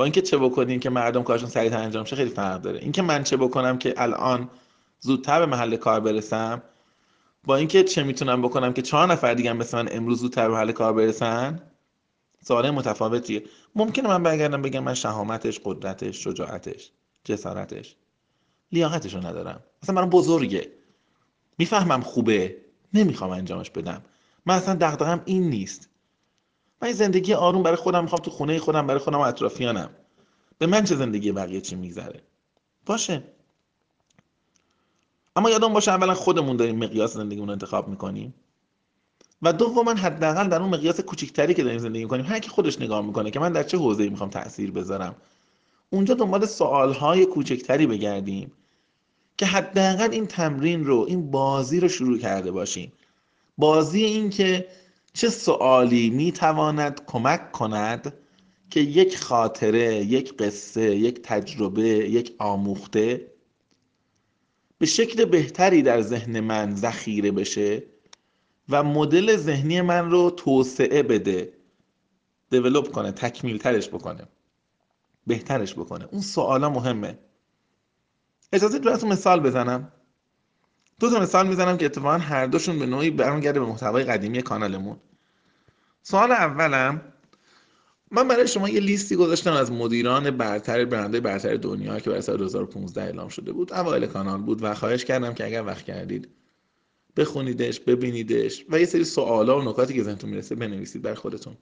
اینکه 0.03 0.21
چه 0.21 0.37
بکنیم 0.37 0.79
که 0.79 0.89
مردم 0.89 1.23
کارشون 1.23 1.49
سریعتر 1.49 1.77
انجام 1.77 2.05
شه 2.05 2.15
خیلی 2.15 2.29
فرق 2.29 2.61
داره. 2.61 2.79
اینکه 2.79 3.01
من 3.01 3.23
چه 3.23 3.37
بکنم 3.37 3.77
که 3.77 3.93
الان 3.97 4.49
زودتر 4.99 5.39
به 5.39 5.45
محل 5.45 5.75
کار 5.75 5.99
برسم 5.99 6.61
با 7.43 7.55
اینکه 7.55 7.83
چه 7.83 8.03
می‌تونم 8.03 8.41
بکنم 8.41 8.73
که 8.73 8.81
چهار 8.81 9.07
نفر 9.07 9.33
دیگه 9.33 9.53
مثل 9.53 9.77
من 9.77 9.89
امروز 9.91 10.19
زودتر 10.19 10.47
به 10.47 10.53
محل 10.53 10.71
کار 10.71 10.93
برسن؟ 10.93 11.61
سوال 12.43 12.69
متفاوتیه. 12.69 13.43
ممکنه 13.75 14.07
من 14.07 14.23
برگردم 14.23 14.61
بگم 14.61 14.83
من 14.83 14.93
شهامتش 14.93 15.59
قدرتش 15.63 16.23
شجاعتش 16.23 16.91
جسارتش 17.23 17.95
لیاقتش 18.71 19.13
رو 19.13 19.27
ندارم. 19.27 19.63
مثلا 19.83 20.01
من 20.01 20.09
بزرگه. 20.09 20.71
می‌فهمم 21.57 22.01
خوبه. 22.01 22.55
نمی‌خوام 22.93 23.31
انجامش 23.31 23.69
بدم. 23.69 24.01
من 24.45 24.55
اصلا 24.55 24.75
دغدغم 24.75 25.21
این 25.25 25.49
نیست. 25.49 25.89
من 26.81 26.91
زندگی 26.91 27.33
آروم 27.33 27.63
برای 27.63 27.77
خودم 27.77 28.03
می‌خوام 28.03 28.21
تو 28.21 28.31
خونه 28.31 28.59
خودم 28.59 28.87
برای 28.87 28.99
خودم 28.99 29.17
و 29.17 29.21
اطرافیانم. 29.21 29.89
به 30.57 30.67
من 30.67 30.83
چه 30.83 30.95
زندگی 30.95 31.31
بقیه 31.31 31.61
چی 31.61 31.75
میگذره؟ 31.75 32.21
باشه. 32.85 33.23
اما 35.35 35.49
یادم 35.49 35.73
باشه 35.73 35.91
اولا 35.91 36.13
خودمون 36.13 36.57
داریم 36.57 36.75
مقیاس 36.75 37.13
زندگیمون 37.13 37.47
رو 37.47 37.51
انتخاب 37.51 37.87
می‌کنیم. 37.87 38.33
و 39.41 39.53
دوما 39.53 39.93
حداقل 39.93 40.47
در 40.47 40.61
اون 40.61 40.69
مقیاس 40.69 41.01
کوچیکتری 41.01 41.53
که 41.53 41.63
داریم 41.63 41.79
زندگی 41.79 42.03
می‌کنیم 42.03 42.25
هر 42.25 42.39
کی 42.39 42.49
خودش 42.49 42.81
نگاه 42.81 43.05
می‌کنه 43.05 43.31
که 43.31 43.39
من 43.39 43.51
در 43.51 43.63
چه 43.63 43.77
حوزه‌ای 43.77 44.09
می‌خوام 44.09 44.29
تاثیر 44.29 44.71
بذارم. 44.71 45.15
اونجا 45.89 46.13
دنبال 46.13 46.45
سوالهای 46.45 47.25
کوچکتری 47.25 47.87
بگردیم 47.87 48.51
که 49.37 49.45
حداقل 49.45 50.11
این 50.11 50.27
تمرین 50.27 50.85
رو 50.85 51.05
این 51.07 51.31
بازی 51.31 51.79
رو 51.79 51.87
شروع 51.87 52.17
کرده 52.17 52.51
باشیم. 52.51 52.91
بازی 53.57 54.03
این 54.03 54.29
که 54.29 54.67
چه 55.13 55.29
سوالی 55.29 56.09
می‌تواند 56.09 57.05
کمک 57.05 57.51
کند 57.51 58.13
که 58.69 58.79
یک 58.79 59.17
خاطره 59.17 59.95
یک 59.95 60.37
قصه 60.37 60.95
یک 60.95 61.21
تجربه 61.21 61.87
یک 61.87 62.35
آموخته 62.39 63.31
به 64.77 64.85
شکل 64.85 65.25
بهتری 65.25 65.81
در 65.81 66.01
ذهن 66.01 66.39
من 66.39 66.75
ذخیره 66.75 67.31
بشه 67.31 67.83
و 68.69 68.83
مدل 68.83 69.37
ذهنی 69.37 69.81
من 69.81 70.11
رو 70.11 70.29
توسعه 70.29 71.03
بده 71.03 71.53
دیولوب 72.49 72.91
کنه 72.91 73.11
تکمیل 73.11 73.57
ترش 73.57 73.89
بکنه 73.89 74.27
بهترش 75.27 75.73
بکنه. 75.73 76.07
اون 76.11 76.21
سوالا 76.21 76.69
مهمه. 76.69 77.19
اجازه 78.53 78.79
براتون 78.79 79.11
مثال 79.11 79.39
بزنم؟ 79.39 79.91
دو 81.01 81.09
تا 81.09 81.19
مثال 81.19 81.47
می‌زنم 81.47 81.77
که 81.77 81.85
اتفاقا 81.85 82.17
هر 82.17 82.45
دوشون 82.45 82.79
به 82.79 82.85
نوعی 82.85 83.09
برمیگرده 83.09 83.59
به 83.59 83.65
محتوای 83.65 84.03
قدیمی 84.03 84.41
کانالمون. 84.41 84.97
سوال 86.01 86.31
اولم 86.31 87.01
من 88.11 88.27
برای 88.27 88.47
شما 88.47 88.69
یه 88.69 88.79
لیستی 88.79 89.15
گذاشتم 89.15 89.53
از 89.53 89.71
مدیران 89.71 90.31
برتر 90.31 90.85
برنده 90.85 91.19
برتر 91.19 91.55
دنیا 91.55 91.99
که 91.99 92.09
برای 92.09 92.21
سال 92.21 92.37
2015 92.37 93.01
اعلام 93.01 93.29
شده 93.29 93.51
بود. 93.51 93.73
اوایل 93.73 94.05
کانال 94.05 94.41
بود 94.41 94.63
و 94.63 94.73
خواهش 94.73 95.05
کردم 95.05 95.33
که 95.33 95.45
اگر 95.45 95.63
وقت 95.63 95.85
کردید 95.85 96.27
بخونیدش 97.17 97.79
ببینیدش 97.79 98.65
و 98.69 98.79
یه 98.79 98.85
سری 98.85 99.03
سوالا 99.03 99.59
و 99.59 99.69
نکاتی 99.69 99.93
که 99.93 100.03
ذهنتون 100.03 100.29
می‌رسه 100.29 100.55
بنویسید 100.55 101.01
بر 101.01 101.13
خودتون. 101.13 101.57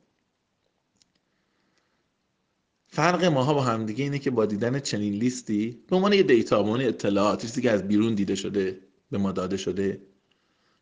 فرق 2.88 3.24
ماها 3.24 3.54
با 3.54 3.62
همدیگه 3.62 4.04
اینه 4.04 4.20
که 4.20 4.32
با 4.32 4.46
دیدن 4.46 4.80
چنین 4.80 5.14
لیستی 5.14 5.84
به 5.88 5.96
عنوان 5.96 6.14
یه 6.14 6.24
دیتا 6.24 6.64
به 6.64 6.88
اطلاعات 6.88 7.42
چیزی 7.42 7.62
که 7.62 7.72
از 7.72 7.88
بیرون 7.88 8.16
دیده 8.16 8.36
شده 8.36 8.89
به 9.12 9.18
ما 9.18 9.32
داده 9.32 9.58
شده 9.58 10.02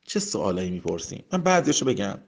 چه 0.05 0.19
سوالایی 0.19 0.71
می‌پرسیم؟ 0.71 1.23
من 1.31 1.41
بعضیشو 1.41 1.85
بگم. 1.85 2.19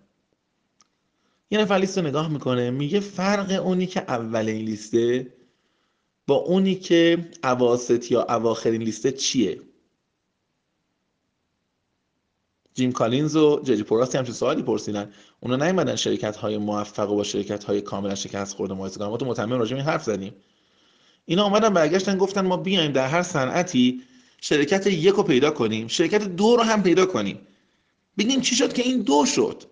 یه 1.52 1.60
نفر 1.60 1.76
لیست 1.76 1.98
رو 1.98 2.08
نگاه 2.08 2.30
می‌کنه 2.30 2.72
میگه 2.72 3.00
فرق 3.00 3.66
اونی 3.66 3.86
که 3.86 4.00
اولین 4.02 4.66
لیسته 4.66 5.34
با 6.28 6.36
اونی 6.36 6.76
که 6.76 7.30
اواسط 7.44 8.12
یا 8.12 8.24
اواخرین 8.24 8.82
لیسته 8.82 9.12
چیه؟ 9.12 9.62
جیم 12.74 12.92
کالینز 12.92 13.36
و 13.36 13.62
ججی 13.64 13.84
پوراستی 13.84 14.18
همچین 14.18 14.34
سوالی 14.34 14.64
پرسیدن؟ 14.64 15.14
اونا 15.40 15.56
نیومدن 15.56 15.96
شرکت 15.96 16.36
های 16.36 16.58
موفق 16.58 17.12
و 17.12 17.16
با 17.16 17.24
شرکت 17.24 17.64
های 17.64 17.82
کاملا 17.82 18.16
شکست 18.16 18.56
خورده 18.56 18.74
مقایسه 18.74 19.00
کنن. 19.00 19.08
ما 19.08 19.18
تو 19.18 19.26
متمم 19.26 19.60
راجع 19.60 19.76
این 19.76 19.86
حرف 19.86 20.04
زدیم. 20.04 20.34
اینا 21.26 21.44
اومدن 21.44 21.70
برگشتن 21.70 22.18
گفتن 22.18 22.46
ما 22.46 22.58
بیایم 22.58 22.92
در 22.92 23.08
هر 23.08 23.24
صنعتی 23.24 24.02
شرکت 24.42 24.88
یک 24.88 25.16
رو 25.16 25.24
پیدا 25.24 25.52
کنیم 25.52 25.88
شرکت 25.88 26.24
دو 26.24 26.56
رو 26.56 26.64
هم 26.64 26.84
پیدا 26.84 27.06
کنیم. 27.06 27.48
ببینیم 28.18 28.42
چی 28.42 28.56
شد 28.56 28.74
که 28.74 28.82
این 28.82 29.02
دو 29.02 29.26
شد. 29.26 29.64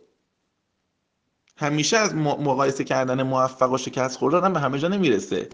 همیشه 1.58 1.98
از 1.98 2.16
مقایسه 2.16 2.84
کردن 2.84 3.24
موفق 3.24 3.72
و 3.72 3.78
شکست 3.78 4.18
خوردن 4.18 4.54
به 4.54 4.60
همه 4.60 4.80
جا 4.80 4.88
نمی‌رسه. 4.88 5.50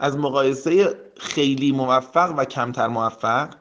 از 0.00 0.16
مقایسه 0.16 1.00
خیلی 1.16 1.72
موفق 1.72 2.34
و 2.38 2.44
کمتر 2.44 2.86
موفق 2.86 3.54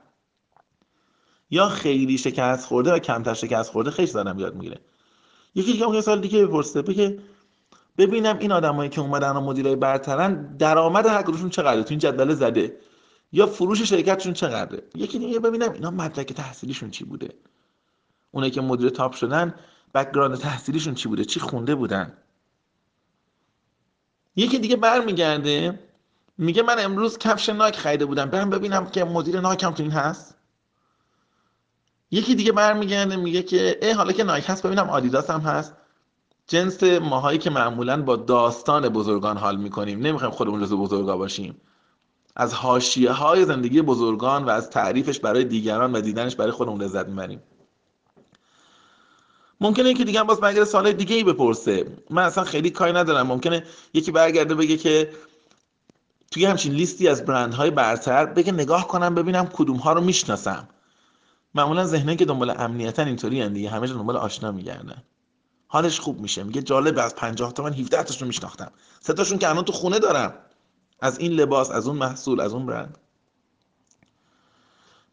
یا 1.49 1.69
خیلی 1.69 2.17
شکست 2.17 2.65
خورده 2.65 2.93
و 2.93 2.99
کمتر 2.99 3.33
شکست 3.33 3.71
خورده 3.71 3.91
خیلی 3.91 4.07
زدم 4.07 4.39
یاد 4.39 4.55
می‌گیره. 4.55 4.79
یکی 5.55 5.71
دیگه 5.71 5.85
ممکنه 5.85 6.01
سال 6.01 6.21
دیگه 6.21 6.45
بپرسه 6.45 6.81
بگه 6.81 7.19
ببینم 7.97 8.37
این 8.39 8.51
آدمایی 8.51 8.89
که 8.89 9.01
اومدن 9.01 9.31
و 9.31 9.41
مدیرای 9.41 9.75
برترن 9.75 10.57
درآمد 10.57 11.05
هر 11.05 11.21
کدومشون 11.21 11.49
چقدره؟ 11.49 11.83
تو 11.83 11.89
این 11.89 11.99
جدول 11.99 12.33
زده. 12.33 12.77
یا 13.31 13.45
فروش 13.45 13.81
شرکتشون 13.81 14.33
چقدره؟ 14.33 14.83
یکی 14.95 15.19
دیگه 15.19 15.39
ببینم 15.39 15.71
اینا 15.71 15.91
مدرک 15.91 16.33
تحصیلیشون 16.33 16.91
چی 16.91 17.03
بوده؟ 17.03 17.33
اونایی 18.31 18.51
که 18.51 18.61
مدیر 18.61 18.89
top 18.89 19.13
شدن 19.13 19.55
background 19.93 20.37
تحصیلیشون 20.37 20.93
چی 20.93 21.09
بوده؟ 21.09 21.25
چی 21.25 21.39
خونده 21.39 21.75
بودن؟ 21.75 22.17
یکی 24.35 24.59
دیگه 24.59 24.75
برمیگرده 24.75 25.79
میگه 26.37 26.63
من 26.63 26.75
امروز 26.79 27.17
کفش 27.17 27.49
نایک 27.49 27.75
خریده 27.75 28.05
بودم. 28.05 28.29
برم 28.29 28.49
ببینم 28.49 28.85
که 28.85 29.03
مدیر 29.03 29.39
نایکم 29.39 29.71
تو 29.71 29.83
این 29.83 29.91
هست. 29.91 30.37
یکی 32.11 32.35
دیگه 32.35 32.51
برمیگرده 32.51 33.15
میگه 33.15 33.43
که 33.43 33.79
ای 33.81 33.91
حالا 33.91 34.11
که 34.11 34.23
نایک 34.23 34.45
هست 34.47 34.65
ببینم 34.65 34.89
آدیداس 34.89 35.29
هم 35.29 35.41
هست. 35.41 35.73
جنس 36.47 36.83
ماهایی 36.83 37.39
که 37.39 37.49
معمولا 37.49 38.01
با 38.01 38.15
داستان 38.15 38.89
بزرگان 38.89 39.37
حال 39.37 39.57
می‌کنیم. 39.57 39.99
نمی‌خوایم 39.99 40.33
خودمون 40.33 40.61
جزو 40.61 40.77
بزرگا 40.77 41.17
باشیم. 41.17 41.61
از 42.35 42.53
حاشیه 42.53 43.11
های 43.11 43.45
زندگی 43.45 43.81
بزرگان 43.81 44.43
و 44.43 44.49
از 44.49 44.69
تعریفش 44.69 45.19
برای 45.19 45.43
دیگران 45.43 45.95
و 45.95 46.01
دیدنش 46.01 46.35
برای 46.35 46.51
خودمون 46.51 46.81
لذت 46.81 47.07
می‌بریم. 47.07 47.43
ممکنه 49.61 49.89
یکی 49.89 50.03
دیگه 50.03 50.23
باز 50.23 50.39
برگرده 50.39 50.65
سال 50.65 50.91
دیگه 50.91 51.15
ای 51.15 51.23
بپرسه. 51.23 51.97
من 52.09 52.23
اصلا 52.23 52.43
خیلی 52.43 52.69
کاری 52.69 52.93
ندارم. 52.93 53.27
ممکنه 53.27 53.63
یکی 53.93 54.11
برگرده 54.11 54.55
بگه 54.55 54.77
که 54.77 55.13
توی 56.31 56.45
همچین 56.45 56.73
لیستی 56.73 57.07
از 57.07 57.25
برندهای 57.25 57.71
برتر 57.71 58.25
بگه 58.25 58.51
نگاه 58.51 58.87
کنم 58.87 59.15
ببینم 59.15 59.45
کدوم 59.53 59.77
ها 59.77 59.93
رو 59.93 60.01
می‌شناسم. 60.01 60.69
معمولا 61.55 61.85
ذهنه 61.85 62.15
که 62.15 62.25
دنبال 62.25 62.49
امنیتا 62.49 63.03
اینطوری 63.03 63.49
دیگه. 63.49 63.69
همه 63.69 63.87
دنبال 63.87 64.17
آشنا 64.17 64.51
میگردن. 64.51 65.03
حالش 65.67 65.99
خوب 65.99 66.19
میشه. 66.21 66.43
میگه 66.43 66.61
جالب 66.61 66.99
از 66.99 67.15
50 67.15 67.53
تا 67.53 67.63
من 67.63 67.73
17 67.73 68.03
تاشون 68.03 68.27
میشناختم. 68.27 68.71
سه 68.99 69.13
تاشون 69.13 69.37
که 69.37 69.49
الان 69.49 69.63
تو 69.65 69.71
خونه 69.71 69.99
دارم. 69.99 70.33
از 70.99 71.19
این 71.19 71.31
لباس 71.31 71.71
از 71.71 71.87
اون 71.87 71.97
محصول 71.97 72.39
از 72.39 72.53
اون 72.53 72.65
برند. 72.65 72.97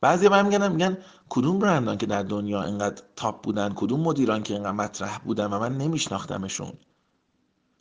بعضی 0.01 0.29
من 0.29 0.47
میگن 0.47 0.73
میگن 0.73 0.99
کدوم 1.29 1.59
برندان 1.59 1.99
که 1.99 2.07
در 2.07 2.23
دنیا 2.23 2.63
اینقدر 2.63 3.03
تاپ 3.17 3.43
بودن 3.43 3.73
کدوم 3.75 4.01
مدیران 4.01 4.43
که 4.43 4.55
اینقدر 4.55 4.73
مطرح 4.73 5.19
بودن 5.19 5.47
و 5.47 5.59
من 5.59 5.79
نمیشناختمشون. 5.79 6.73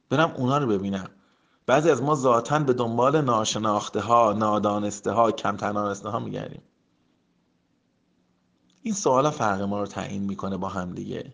برم 0.10 0.34
اونا 0.38 0.58
رو 0.58 0.68
ببینم. 0.68 1.10
بعضی 1.66 1.90
از 1.90 2.02
ما 2.02 2.16
ذاتا 2.16 2.60
به 2.60 2.74
دنبال 2.74 3.22
ناشناخته 3.22 4.00
ها 4.00 4.34
نادانسته 4.34 5.12
ها 5.12 5.32
کمتر 5.32 5.74
ها 6.06 6.20
میگردیم. 6.20 6.62
این 8.82 8.94
سوالا 8.94 9.32
فرق 9.32 9.62
ما 9.62 9.80
رو 9.80 9.86
تعیین 9.88 10.24
می‌کنه 10.24 10.58
با 10.58 10.70
هم 10.70 10.94
دیگه. 10.94 11.34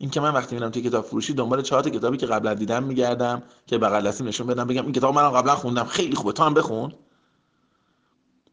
این 0.00 0.10
که 0.10 0.20
من 0.20 0.34
وقتی 0.34 0.54
میرم 0.54 0.70
توی 0.70 0.82
کتاب 0.82 1.04
فروشی 1.04 1.34
دنبال 1.34 1.62
چهار 1.62 1.90
کتابی 1.90 2.16
که 2.16 2.26
قبلا 2.26 2.54
دیدم 2.54 2.82
میگردم 2.82 3.42
که 3.66 3.78
بغل 3.78 4.08
دستی 4.08 4.24
نشون 4.24 4.46
بدم 4.46 4.66
بگم 4.66 4.82
این 4.82 4.92
کتاب 4.92 5.14
منم 5.14 5.30
قبلا 5.30 5.54
خوندم. 5.56 5.84
خیلی 5.84 6.14
خوبه. 6.14 6.32
تو 6.32 6.42
هم 6.42 6.54
بخون. 6.54 6.92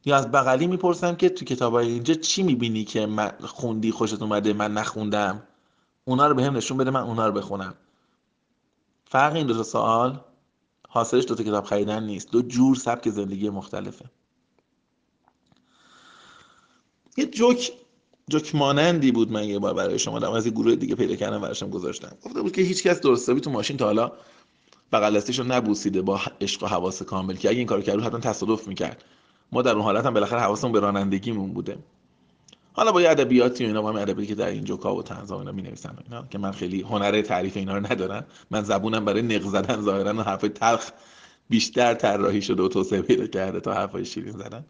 یا 0.06 0.16
از 0.16 0.32
بغلی 0.32 0.68
می‌پرسم 0.68 1.16
که 1.16 1.30
تو 1.30 1.46
کتاب 1.46 1.74
های 1.74 1.92
اینجا 1.92 2.14
چی 2.14 2.44
می‌بینی 2.44 2.84
که 2.84 3.06
من 3.06 3.32
خوندی 3.44 3.92
خوشت 3.92 4.22
اومده 4.22 4.54
من 4.54 4.74
نخوندم؟ 4.74 5.44
اونا 6.06 6.28
رو 6.28 6.36
به 6.36 6.44
هم 6.44 6.58
نشون 6.58 6.78
بده 6.78 6.92
من 6.92 7.02
اونا 7.02 7.28
رو 7.28 7.34
بخونم. 7.34 7.74
فرق 9.06 9.36
این 9.36 9.48
دو 9.48 9.54
تا 9.54 9.64
سوال 9.64 10.20
حاصلش 10.90 11.26
دو 11.26 11.36
تا 11.36 11.44
کتاب 11.44 11.66
خریدن 11.66 12.04
نیست. 12.04 12.32
دو 12.32 12.42
جور 12.42 12.76
سبک 12.76 13.10
زندگی 13.10 13.50
مختلفه. 13.50 14.06
یه 17.18 17.26
جوک 17.26 17.72
جوک 18.30 18.56
مانندی 18.56 19.12
بود 19.12 19.32
من 19.32 19.44
یه 19.44 19.60
بار 19.60 19.74
برای 19.74 20.00
شما 20.00 20.20
دارم. 20.20 20.34
از 20.34 20.48
گروه 20.48 20.76
دیگه 20.76 20.96
پیدا 20.96 21.16
کردم 21.16 21.42
براشم 21.42 21.70
گذاشتم. 21.70 22.12
گفته 22.26 22.42
بود 22.42 22.52
که 22.52 22.62
هیچ 22.62 22.84
کس 22.84 23.02
درست 23.02 23.40
تو 23.40 23.52
ماشین 23.52 23.78
تا 23.78 23.86
حالا 23.86 24.12
بغل 24.92 25.22
رو 25.38 25.44
نبوسیده 25.44 26.02
با 26.02 26.22
عشق 26.42 26.64
و 26.64 26.66
حواس 26.66 27.04
کامل 27.04 27.36
که 27.36 27.50
اگه 27.50 27.58
این 27.58 27.68
کارو 27.68 27.82
کرد 27.82 28.02
حتما 28.02 28.20
تصادف 28.20 28.68
می‌کرد. 28.68 29.04
ما 29.52 29.62
در 29.62 29.72
اون 29.72 29.82
حالت 29.82 30.06
هم 30.06 30.14
بالاخره 30.14 30.40
حواسمون 30.40 30.74
به 30.74 30.80
رانندگیمون 30.80 31.54
بوده. 31.54 31.78
حالا 32.74 32.92
با 32.92 33.02
یه 33.02 33.10
ادبیاتی 33.10 33.64
و 33.64 33.68
اینا 33.68 33.82
با 33.82 33.90
ادبیاتی 33.90 34.28
که 34.28 34.36
در 34.36 34.48
این 34.48 34.64
جوکا 34.64 34.96
و 34.96 35.04
طنز 35.04 35.32
اینا 35.32 35.52
می 35.52 35.62
نویسن 35.62 35.98
اینا 36.04 36.28
که 36.30 36.38
من 36.38 36.52
خیلی 36.52 36.82
هنر 36.82 37.22
تعریف 37.22 37.58
اینا 37.58 37.78
رو 37.78 37.92
ندارم. 37.92 38.26
من 38.52 38.64
زبونم 38.64 39.06
برای 39.06 39.22
نق 39.22 39.42
زدن 39.42 39.82
ظاهرا 39.82 40.14
و 40.14 40.22
حرف 40.22 40.42
تلخ 40.42 40.90
بیشتر 41.50 41.94
طراحی 41.94 42.42
شده 42.42 42.64
و 42.64 42.68
توسعه 42.68 43.02
پیدا 43.02 43.28
کرده 43.28 43.60
تا 43.60 43.74
حرفای 43.74 44.06
شیرین 44.06 44.32
زدن. 44.32 44.66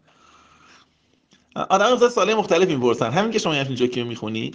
آدم 1.54 2.04
از 2.04 2.12
سوال 2.12 2.34
مختلف 2.34 2.68
می‌پرسن. 2.68 3.10
همین 3.10 3.30
که 3.30 3.38
شما 3.38 3.52
همین 3.52 3.74
جوکی 3.74 4.02
می‌خونی 4.02 4.50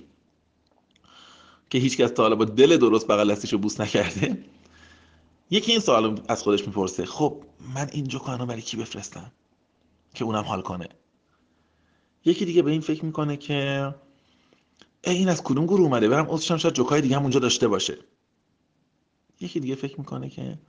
که 1.70 1.78
هیچ 1.78 1.98
کس 1.98 2.12
تا 2.12 2.24
حالا 2.24 2.36
با 2.36 2.46
دل 2.46 2.78
درست 2.78 3.08
بغل 3.08 3.32
دستشو 3.32 3.58
بوس 3.58 3.82
نکرده 3.82 4.46
یکی 5.50 5.72
این 5.72 5.82
سوال 5.82 6.22
از 6.28 6.44
خودش 6.44 6.68
می‌پرسه. 6.68 7.06
خب 7.06 7.44
من 7.76 7.90
این 7.92 8.08
جوکانو 8.08 8.46
برای 8.46 8.62
کی 8.62 8.78
بفرستم؟ 8.78 9.32
که 10.14 10.26
اونم 10.26 10.44
حال 10.44 10.62
کنه. 10.62 10.90
یکی 12.26 12.46
دیگه 12.46 12.62
به 12.62 12.72
این 12.72 12.82
فکر 12.82 13.06
می‌کنه 13.06 13.38
که 13.38 13.96
ای 15.04 15.16
این 15.16 15.30
از 15.30 15.44
کدوم 15.44 15.66
گروه 15.66 15.82
اومده؟ 15.82 16.10
برم 16.10 16.26
عضوشم 16.30 16.58
شاید 16.58 16.74
جوکای 16.74 17.02
دیگه 17.02 17.16
هم 17.16 17.22
اونجا 17.22 17.40
داشته 17.40 17.68
باشه. 17.68 17.98
یکی 19.40 19.60
دیگه 19.60 19.76
فکر 19.76 20.00
می‌کنه 20.00 20.30
که 20.30 20.60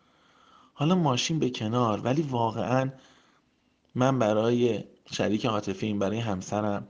حالا 0.74 0.94
ماشین 0.94 1.38
به 1.38 1.50
کنار 1.50 2.00
ولی 2.00 2.22
واقعا 2.22 2.92
من 3.94 4.18
برای 4.18 4.84
شریک 5.12 5.46
عاطفیم 5.46 5.98
برای 5.98 6.18
همسرم. 6.18 6.88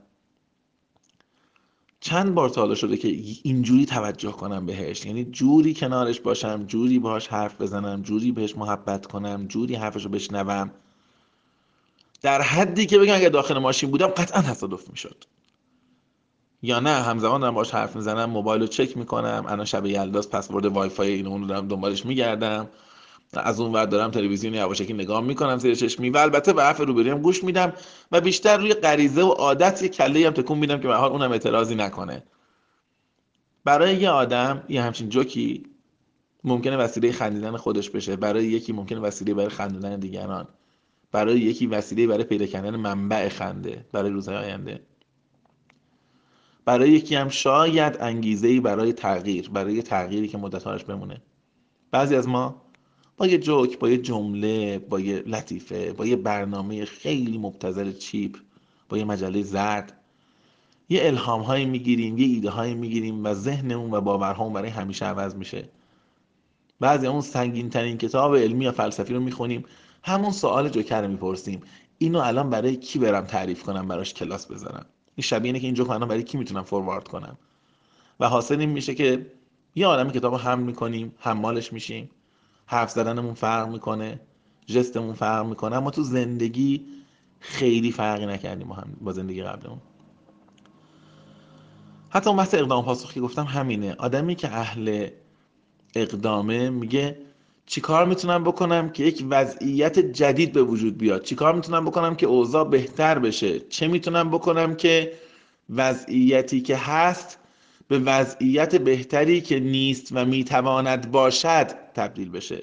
چند 2.00 2.34
بار 2.34 2.48
تا 2.48 2.74
شده 2.74 2.96
که 2.96 3.08
اینجوری 3.42 3.86
توجه 3.86 4.32
کنم 4.32 4.66
بهش. 4.66 5.06
یعنی 5.06 5.24
جوری 5.24 5.74
کنارش 5.74 6.20
باشم 6.20 6.64
جوری 6.66 6.98
باهاش 6.98 7.28
حرف 7.28 7.60
بزنم 7.60 8.02
جوری 8.02 8.32
بهش 8.32 8.56
محبت 8.56 9.06
کنم 9.06 9.46
جوری 9.46 9.74
حرفشو 9.74 10.08
بشنوم. 10.08 10.70
در 12.22 12.42
حدی 12.42 12.86
که 12.86 12.98
بگم 12.98 13.14
اگر 13.14 13.28
داخل 13.28 13.58
ماشین 13.58 13.90
بودم 13.90 14.06
قطعا 14.06 14.42
تصادف 14.42 14.90
می‌شد. 14.90 15.24
یا 16.62 16.80
نه 16.80 16.90
همزمان 16.90 17.40
دارم 17.40 17.54
باش 17.54 17.70
حرف 17.70 17.96
می‌زنم 17.96 18.30
موبایل 18.30 18.60
رو 18.60 18.66
چک 18.66 18.96
می‌کنم 18.96 19.44
الان 19.48 19.66
شب 19.66 19.86
یلداز 19.86 20.30
پسورد 20.30 20.66
وای 20.66 20.88
فای 20.88 21.12
اینو 21.12 21.46
دارم 21.46 21.68
دنبالش 21.68 22.06
میگردم. 22.06 22.68
از 23.40 23.60
اون 23.60 23.72
ور 23.72 23.86
دارم 23.86 24.10
تلویزیون 24.10 24.54
یواشکی 24.54 24.92
نگاه 24.92 25.20
می‌کنم 25.20 25.58
زیر 25.58 25.74
چشمی 25.74 26.10
و 26.10 26.16
البته 26.16 26.52
به 26.52 26.62
حرف 26.62 26.80
روبریم 26.80 27.18
گوش 27.18 27.44
میدم 27.44 27.72
و 28.12 28.20
بیشتر 28.20 28.56
روی 28.56 28.74
غریزه 28.74 29.22
و 29.22 29.28
عادت 29.28 29.82
یه 29.82 29.88
کله 29.88 30.26
هم 30.26 30.32
تکون 30.32 30.58
میدم 30.58 30.80
که 30.80 30.88
به 30.88 30.94
حال 30.94 31.10
اونم 31.10 31.32
اعتراضی 31.32 31.74
نکنه. 31.74 32.22
برای 33.64 33.96
یه 33.96 34.10
آدم 34.10 34.64
یه 34.68 34.82
همچین 34.82 35.08
جوکی 35.08 35.62
ممکنه 36.44 36.76
وسیله 36.76 37.12
خندیدن 37.12 37.56
خودش 37.56 37.90
بشه. 37.90 38.16
برای 38.16 38.44
یکی 38.44 38.72
ممکنه 38.72 39.00
وسیله 39.00 39.34
برای 39.34 39.48
خندیدن 39.48 40.00
دیگران. 40.00 40.48
برای 41.12 41.40
یکی 41.40 41.66
وسیله 41.66 42.06
برای 42.06 42.24
پیدا 42.24 42.46
کردن 42.46 42.76
منبع 42.76 43.28
خنده 43.28 43.86
برای 43.92 44.10
روزهای 44.10 44.36
آینده. 44.36 44.80
برای 46.64 46.90
یکی 46.90 47.14
هم 47.14 47.28
شاید 47.28 47.96
انگیزه 48.00 48.60
برای 48.60 48.92
تغییر 48.92 49.50
برای 49.50 49.82
تغییری 49.82 50.28
که 50.28 50.38
مدت 50.38 50.84
بمونه. 50.84 51.22
بعضی 51.90 52.16
از 52.16 52.28
ما 52.28 52.63
با 53.16 53.26
یه 53.26 53.38
جوک 53.38 53.78
با 53.78 53.90
یه 53.90 53.98
جمله 53.98 54.78
با 54.78 55.00
یه 55.00 55.22
لطیفه 55.26 55.92
با 55.92 56.06
یه 56.06 56.16
برنامه 56.16 56.84
خیلی 56.84 57.38
مبتذل 57.38 57.92
چیپ 57.92 58.36
با 58.88 58.98
یه 58.98 59.04
مجله 59.04 59.42
زرد. 59.42 60.00
یه 60.88 61.06
الهام 61.06 61.40
هایی 61.40 61.64
می‌گیریم 61.64 62.18
یه 62.18 62.26
ایده 62.26 62.50
هایی 62.50 62.74
می‌گیریم 62.74 63.24
و 63.24 63.34
ذهنمون 63.34 63.94
و 63.94 64.00
باورهامون 64.00 64.52
برای 64.52 64.70
همیشه 64.70 65.06
عوض 65.06 65.34
میشه. 65.34 65.68
بعضی 66.80 67.06
اون 67.06 67.20
سنگین 67.20 67.70
ترین 67.70 67.98
کتاب 67.98 68.36
علمی 68.36 68.64
یا 68.64 68.72
فلسفی 68.72 69.14
رو 69.14 69.20
می‌خونیم 69.20 69.64
همون 70.02 70.30
سوال 70.30 70.68
جوکر 70.68 71.02
رو 71.02 71.08
می‌پرسیم. 71.08 71.60
اینو 71.98 72.18
الان 72.18 72.50
برای 72.50 72.76
کی 72.76 72.98
برم 72.98 73.24
تعریف 73.24 73.62
کنم 73.62 73.88
براش 73.88 74.14
کلاس 74.14 74.46
بذارم؟ 74.46 74.86
این 75.16 75.22
شبیه 75.22 75.46
اینه 75.48 75.60
که 75.60 75.66
این 75.66 75.74
جوک 75.74 75.90
الان 75.90 76.08
برای 76.08 76.22
کی 76.22 76.38
می‌تونم 76.38 76.62
فوروارد 76.62 77.08
کنم؟ 77.08 77.38
و 78.20 78.28
حاصل 78.28 78.60
این 78.60 78.70
میشه 78.70 78.94
که 78.94 79.26
یه 79.74 79.86
عالم 79.86 80.10
کتاب 80.10 80.34
هم 80.34 80.58
می‌کنیم 80.58 81.14
حمالش 81.18 81.72
میشیم. 81.72 82.10
حرف 82.66 82.90
زدنمون 82.90 83.34
فرق 83.34 83.68
می‌کنه 83.68 84.20
جستمون 84.66 85.14
فرق 85.14 85.46
می‌کنه. 85.46 85.76
اما 85.76 85.90
تو 85.90 86.02
زندگی 86.02 86.86
خیلی 87.40 87.92
فرقی 87.92 88.26
نکردیم 88.26 88.72
هم 88.72 88.96
با 89.00 89.12
زندگی 89.12 89.42
قبلمون. 89.42 89.80
حتی 92.10 92.30
اون 92.30 92.38
بحث 92.38 92.54
اقدام 92.54 92.84
پاسخی 92.84 93.20
گفتم 93.20 93.44
همینه. 93.44 93.94
آدمی 93.98 94.34
که 94.34 94.48
اهل 94.48 95.08
اقدامه 95.94 96.70
میگه 96.70 97.18
چیکار 97.66 98.06
می‌تونم 98.06 98.44
بکنم 98.44 98.90
که 98.90 99.04
یک 99.04 99.24
وضعیت 99.30 99.98
جدید 99.98 100.52
به 100.52 100.62
وجود 100.62 100.98
بیاد؟ 100.98 101.22
چیکار 101.22 101.54
می‌تونم 101.54 101.84
بکنم 101.84 102.14
که 102.14 102.26
اوضاع 102.26 102.68
بهتر 102.68 103.18
بشه؟ 103.18 103.60
چه 103.60 103.88
می‌تونم 103.88 104.30
بکنم 104.30 104.74
که 104.74 105.12
وضعیتی 105.70 106.60
که 106.60 106.76
هست 106.76 107.38
به 107.88 107.98
وضعیت 107.98 108.76
بهتری 108.76 109.40
که 109.40 109.60
نیست 109.60 110.08
و 110.12 110.24
می‌تواند 110.24 111.10
باشد 111.10 111.83
تبدیل 111.94 112.30
بشه. 112.30 112.62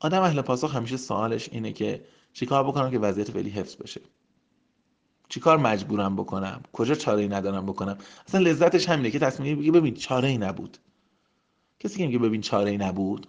آدم 0.00 0.22
اهل 0.22 0.42
پاسخ 0.42 0.76
همیشه 0.76 0.96
سوالش 0.96 1.48
اینه 1.52 1.72
که 1.72 2.04
چیکار 2.32 2.64
بکنم 2.64 2.90
که 2.90 2.98
وضعیت 2.98 3.30
فعلی 3.30 3.50
حفظ 3.50 3.76
بشه. 3.76 4.00
چیکار 5.28 5.58
مجبورم 5.58 6.16
بکنم؟ 6.16 6.62
کجا 6.72 6.94
چاره 6.94 7.22
ای 7.22 7.28
ندارم 7.28 7.66
بکنم؟ 7.66 7.98
اصلا 8.26 8.40
لذتش 8.40 8.88
همینه 8.88 9.10
که 9.10 9.18
تصمیم 9.18 9.58
بگی 9.58 9.70
ببین 9.70 9.94
چاره 9.94 10.28
ای 10.28 10.38
نبود. 10.38 10.78
کسی 11.80 11.98
که 11.98 12.06
میگه 12.06 12.18
ببین 12.18 12.40
چاره 12.40 12.70
ای 12.70 12.76
نبود 12.78 13.26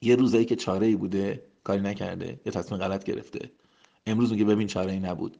یه 0.00 0.16
روزایی 0.16 0.44
که 0.44 0.56
چاره 0.56 0.86
ای 0.86 0.96
بوده 0.96 1.42
کاری 1.64 1.80
نکرده 1.80 2.40
یا 2.46 2.52
تصمیم 2.52 2.80
غلط 2.80 3.04
گرفته. 3.04 3.50
امروز 4.06 4.32
میگه 4.32 4.44
ببین 4.44 4.66
چاره 4.66 4.92
ای 4.92 5.00
نبود. 5.00 5.36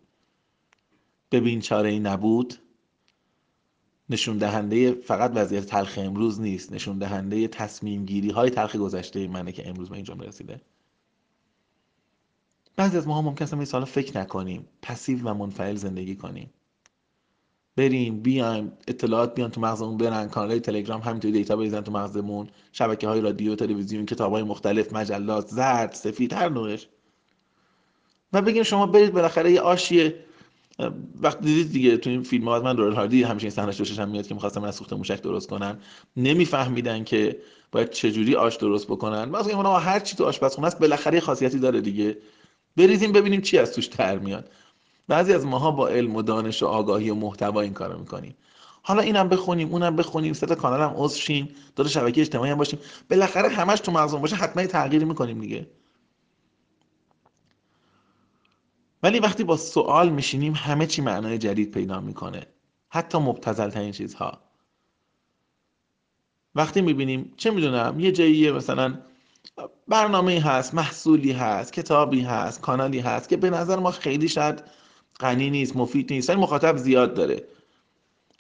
ببین 1.30 1.60
چاره 1.60 1.90
ای 1.90 2.00
نبود 2.00 2.54
نشون 4.12 4.38
دهنده 4.38 4.92
فقط 4.92 5.32
وضعیت 5.34 5.66
تلخ 5.66 5.98
امروز 6.02 6.40
نیست. 6.40 6.72
نشون 6.72 6.98
دهنده 6.98 7.48
تصمیم 7.48 8.04
گیری 8.04 8.30
های 8.30 8.50
تلخ 8.50 8.76
گذشته 8.76 9.28
منه 9.28 9.52
که 9.52 9.68
امروز 9.68 9.88
به 9.88 9.94
این 9.94 10.04
جمله 10.04 10.28
رسیده 10.28 10.60
بعضی 12.76 12.96
از 12.96 13.06
ما 13.06 13.22
ممکن 13.22 13.44
است 13.44 13.84
فکر 13.84 14.18
نکنیم 14.18 14.68
پسیو 14.82 15.28
و 15.28 15.34
منفعل 15.34 15.74
زندگی 15.74 16.16
کنیم. 16.16 16.50
بریم 17.76 18.20
بیایم 18.20 18.72
اطلاعات 18.88 19.34
بیان 19.34 19.50
تو 19.50 19.60
مغزمون 19.60 19.96
برن 19.96 20.28
کانال 20.28 20.58
تلگرام 20.58 21.00
همینطوری 21.00 21.32
دیتا 21.32 21.56
بریزن 21.56 21.80
تو 21.80 21.92
مغزمون 21.92 22.48
شبکه 22.72 23.08
های 23.08 23.20
رادیو 23.20 23.54
تلویزیون 23.54 24.06
کتاب 24.06 24.32
های 24.32 24.42
مختلف 24.42 24.92
مجلات 24.92 25.48
زرد 25.48 25.92
سفید 25.92 26.32
هر 26.32 26.48
نوعش. 26.48 26.88
و 28.32 28.42
بگیم 28.42 28.62
شما 28.62 28.86
برید 28.86 29.12
بالاخره 29.12 29.52
یه 29.52 29.60
آشی 29.60 30.14
وقتی 31.20 31.44
دیدید 31.44 31.72
دیگه 31.72 31.96
تو 31.96 32.10
این 32.10 32.22
فیلم 32.22 32.48
ها 32.48 32.60
من 32.60 32.76
رول 32.76 32.92
هاردی 32.92 33.22
همیشه 33.22 33.44
این 33.44 33.50
صحنه 33.50 33.72
جوشش 33.72 33.98
میاد 33.98 34.26
که 34.26 34.34
می‌خواستم 34.34 34.64
از 34.64 34.74
سوخت 34.74 34.92
موشک 34.92 35.22
درست 35.22 35.48
کنن. 35.48 35.78
نمیفهمیدن 36.16 37.04
که 37.04 37.38
باید 37.72 37.90
چجوری 37.90 38.36
آش 38.36 38.56
درست 38.56 38.86
بکنن. 38.86 39.24
مثلا 39.24 39.56
اونا 39.56 39.78
هر 39.78 40.00
چی 40.00 40.16
تو 40.16 40.24
آشپزخونه 40.24 40.66
است 40.66 40.78
بالاخره 40.78 41.20
خاصیتی 41.20 41.58
داره 41.58 41.80
دیگه. 41.80 42.18
بریزیم 42.76 43.12
ببینیم 43.12 43.40
چی 43.40 43.58
از 43.58 43.72
توش 43.72 43.86
در 43.86 44.18
میاد. 44.18 44.50
بعضی 45.08 45.32
از 45.32 45.46
ماها 45.46 45.70
با 45.70 45.88
علم 45.88 46.16
و 46.16 46.22
دانش 46.22 46.62
و 46.62 46.66
آگاهی 46.66 47.10
و 47.10 47.14
محتوا 47.14 47.60
این 47.60 47.72
کارو 47.72 47.98
می‌کنیم. 47.98 48.34
حالا 48.82 49.02
اینم 49.02 49.28
بخونیم 49.28 49.72
اونم 49.72 49.96
بخونیم 49.96 50.32
سه 50.32 50.46
تا 50.46 50.54
کانال 50.54 50.80
هم 50.80 50.92
عضو 50.96 51.18
شیم 51.18 51.48
دو 51.76 51.88
شبکه 51.88 52.20
اجتماعی 52.20 52.50
هم 52.50 52.58
باشیم. 52.58 52.78
بالاخره 53.10 53.48
همش 53.48 53.80
تو 53.80 53.92
مغزمون 53.92 54.22
باشه 54.22 54.36
حتما 54.36 54.66
تغییری 54.66 55.04
می‌کنیم 55.04 55.40
دیگه. 55.40 55.66
ولی 59.02 59.18
وقتی 59.18 59.44
با 59.44 59.56
سوال 59.56 60.08
میشینیم 60.08 60.52
همه 60.52 60.86
چی 60.86 61.02
معنای 61.02 61.38
جدید 61.38 61.70
پیدا 61.70 62.00
می‌کنه. 62.00 62.46
حتی 62.88 63.18
مبتزل 63.18 63.70
ترین 63.70 63.92
چیزها. 63.92 64.38
وقتی 66.54 66.80
می‌بینیم 66.80 67.34
چه 67.36 67.50
می‌دونم 67.50 68.00
یه 68.00 68.12
جایی 68.12 68.50
مثلا 68.50 68.98
برنامه 69.88 70.40
هست 70.40 70.74
محصولی 70.74 71.32
هست 71.32 71.72
کتابی 71.72 72.20
هست 72.20 72.60
کانالی 72.60 73.00
هست 73.00 73.28
که 73.28 73.36
به 73.36 73.50
نظر 73.50 73.76
ما 73.76 73.90
خیلی 73.90 74.28
شاید 74.28 74.62
غنی 75.20 75.50
نیست 75.50 75.76
مفید 75.76 76.12
نیست 76.12 76.30
ولی 76.30 76.40
مخاطب 76.40 76.76
زیاد 76.76 77.14
داره. 77.14 77.44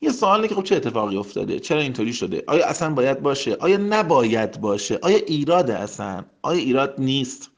یه 0.00 0.12
سوالی 0.12 0.48
که 0.48 0.54
خب 0.54 0.62
چه 0.62 0.76
اتفاقی 0.76 1.16
افتاده؟ 1.16 1.60
چرا 1.60 1.80
اینطوری 1.80 2.12
شده؟ 2.12 2.44
آیا 2.46 2.66
اصلا 2.66 2.94
باید 2.94 3.22
باشه؟ 3.22 3.56
آیا 3.60 3.76
نباید 3.76 4.60
باشه؟ 4.60 4.98
آیا 5.02 5.16
ایراده 5.16 5.78
اصلا؟ 5.78 6.24
آیا 6.42 6.60
ایراد 6.60 6.94
نیست؟ 6.98 7.51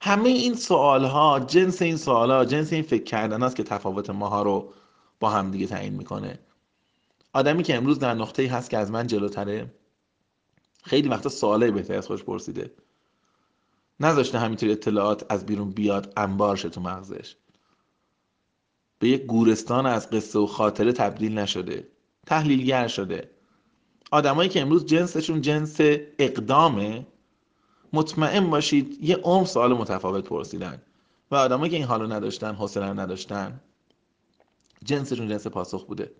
همه 0.00 0.28
این 0.28 0.54
سوال 0.54 1.04
ها 1.04 1.40
جنس 1.40 1.82
این 1.82 1.96
سوال 1.96 2.30
ها 2.30 2.44
جنس 2.44 2.72
این 2.72 2.82
فکر 2.82 3.04
کردن 3.04 3.42
است 3.42 3.56
که 3.56 3.62
تفاوت 3.62 4.10
ماها 4.10 4.42
رو 4.42 4.72
با 5.20 5.30
هم 5.30 5.50
دیگه 5.50 5.66
تعیین 5.66 5.94
می‌کنه. 5.94 6.38
آدمی 7.32 7.62
که 7.62 7.74
امروز 7.76 7.98
در 7.98 8.14
نقطه 8.14 8.48
هست 8.48 8.70
که 8.70 8.78
از 8.78 8.90
من 8.90 9.06
جلوتره 9.06 9.74
خیلی 10.82 11.08
وقتا 11.08 11.28
سواله 11.28 11.70
بهتر 11.70 11.94
از 11.94 12.06
خوش 12.06 12.22
پرسیده. 12.22 12.70
نذاشته 14.00 14.38
همینطوری 14.38 14.72
اطلاعات 14.72 15.26
از 15.28 15.46
بیرون 15.46 15.70
بیاد 15.70 16.12
انبار 16.16 16.56
شه 16.56 16.68
تو 16.68 16.80
مغزش. 16.80 17.36
به 18.98 19.08
یک 19.08 19.22
گورستان 19.22 19.86
از 19.86 20.10
قصه 20.10 20.38
و 20.38 20.46
خاطره 20.46 20.92
تبدیل 20.92 21.38
نشده. 21.38 21.88
تحلیلگر 22.26 22.88
شده. 22.88 23.30
آدمایی 24.10 24.48
که 24.48 24.60
امروز 24.60 24.86
جنسشون 24.86 25.40
جنس 25.40 25.76
اقدامه 26.18 27.06
مطمئن 27.92 28.50
باشید 28.50 29.04
یه 29.04 29.16
عمر 29.16 29.46
سوال 29.46 29.72
متفاوت 29.72 30.24
پرسیدن 30.24 30.82
و 31.30 31.34
آدمایی 31.34 31.70
که 31.70 31.76
این 31.76 31.86
حالو 31.86 32.06
نداشتن 32.06 32.54
حوصله 32.54 32.86
نداشتن 32.92 33.60
جنسشون 34.84 35.28
جنس 35.28 35.46
پاسخ 35.46 35.84
بوده. 35.84 36.12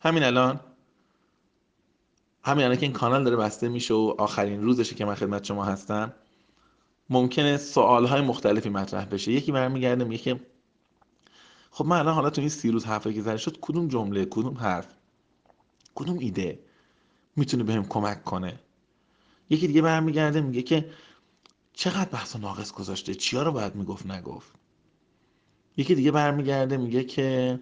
همین 0.00 0.22
الان 0.22 0.60
همین 2.42 2.64
الان 2.64 2.76
که 2.76 2.82
این 2.82 2.92
کانال 2.92 3.24
داره 3.24 3.36
بسته 3.36 3.68
میشه 3.68 3.94
و 3.94 4.14
آخرین 4.18 4.62
روزشه 4.62 4.94
که 4.94 5.04
من 5.04 5.14
خدمت 5.14 5.44
شما 5.44 5.64
هستم 5.64 6.12
ممکنه 7.10 7.56
سوال 7.56 8.06
های 8.06 8.20
مختلفی 8.20 8.68
مطرح 8.68 9.04
بشه. 9.04 9.32
یکی 9.32 9.52
برمیگرده 9.52 10.04
میگه 10.04 10.22
که 10.22 10.40
خب 11.70 11.86
من 11.86 11.98
الان 11.98 12.14
حالا 12.14 12.30
تو 12.30 12.40
این 12.40 12.50
سی 12.50 12.70
روز 12.70 12.84
حرفی 12.84 13.14
که 13.14 13.22
زده 13.22 13.36
شد 13.36 13.58
کدوم 13.60 13.88
جمله 13.88 14.24
کدوم 14.24 14.54
حرف 14.58 14.88
کدوم 15.94 16.18
ایده 16.18 16.58
می‌تونه 17.36 17.64
بهم 17.64 17.88
کمک 17.88 18.24
کنه؟ 18.24 18.58
یکی 19.50 19.66
دیگه 19.66 19.82
برمیگرده 19.82 20.40
میگه 20.40 20.62
که 20.62 20.90
چقدر 21.72 22.10
بحث 22.10 22.36
ناقص 22.36 22.72
گذاشته؟ 22.72 23.14
چیا 23.14 23.42
رو 23.42 23.52
باید 23.52 23.74
می‌گفت 23.74 24.06
نگفت؟ 24.06 24.52
یکی 25.76 25.94
دیگه 25.94 26.10
برمیگرده 26.10 26.76
میگه 26.76 27.04
که 27.04 27.60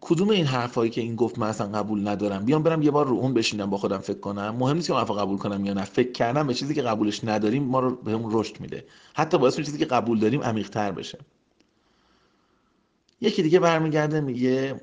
کدوم 0.00 0.30
این 0.30 0.46
حرفایی 0.46 0.90
که 0.90 1.00
این 1.00 1.16
گفت 1.16 1.38
من 1.38 1.48
اصلا 1.48 1.66
قبول 1.78 2.08
ندارم؟ 2.08 2.44
بیام 2.44 2.62
برم 2.62 2.82
یه 2.82 2.90
بار 2.90 3.06
رو 3.06 3.16
اون 3.16 3.34
بشینم 3.34 3.70
با 3.70 3.76
خودم 3.76 3.98
فکر 3.98 4.18
کنم. 4.18 4.56
مهم 4.56 4.76
نیست 4.76 4.86
که 4.86 4.92
من 4.92 5.04
قبول 5.04 5.38
کنم 5.38 5.64
یا 5.64 5.74
نه. 5.74 5.84
فکر 5.84 6.12
کردم 6.12 6.46
به 6.46 6.54
چیزی 6.54 6.74
که 6.74 6.82
قبولش 6.82 7.24
نداریم 7.24 7.64
ما 7.64 7.80
رو 7.80 7.96
بهمون 7.96 8.30
رشد 8.34 8.60
میده. 8.60 8.86
حتی 9.14 9.38
باعث 9.38 9.56
چیزی 9.56 9.78
که 9.78 9.84
قبول 9.84 10.18
داریم 10.18 10.42
عمیق‌تر 10.42 10.92
بشه. 10.92 11.18
یکی 13.20 13.42
دیگه 13.42 13.60
برمیگرده 13.60 14.20
میگه 14.20 14.80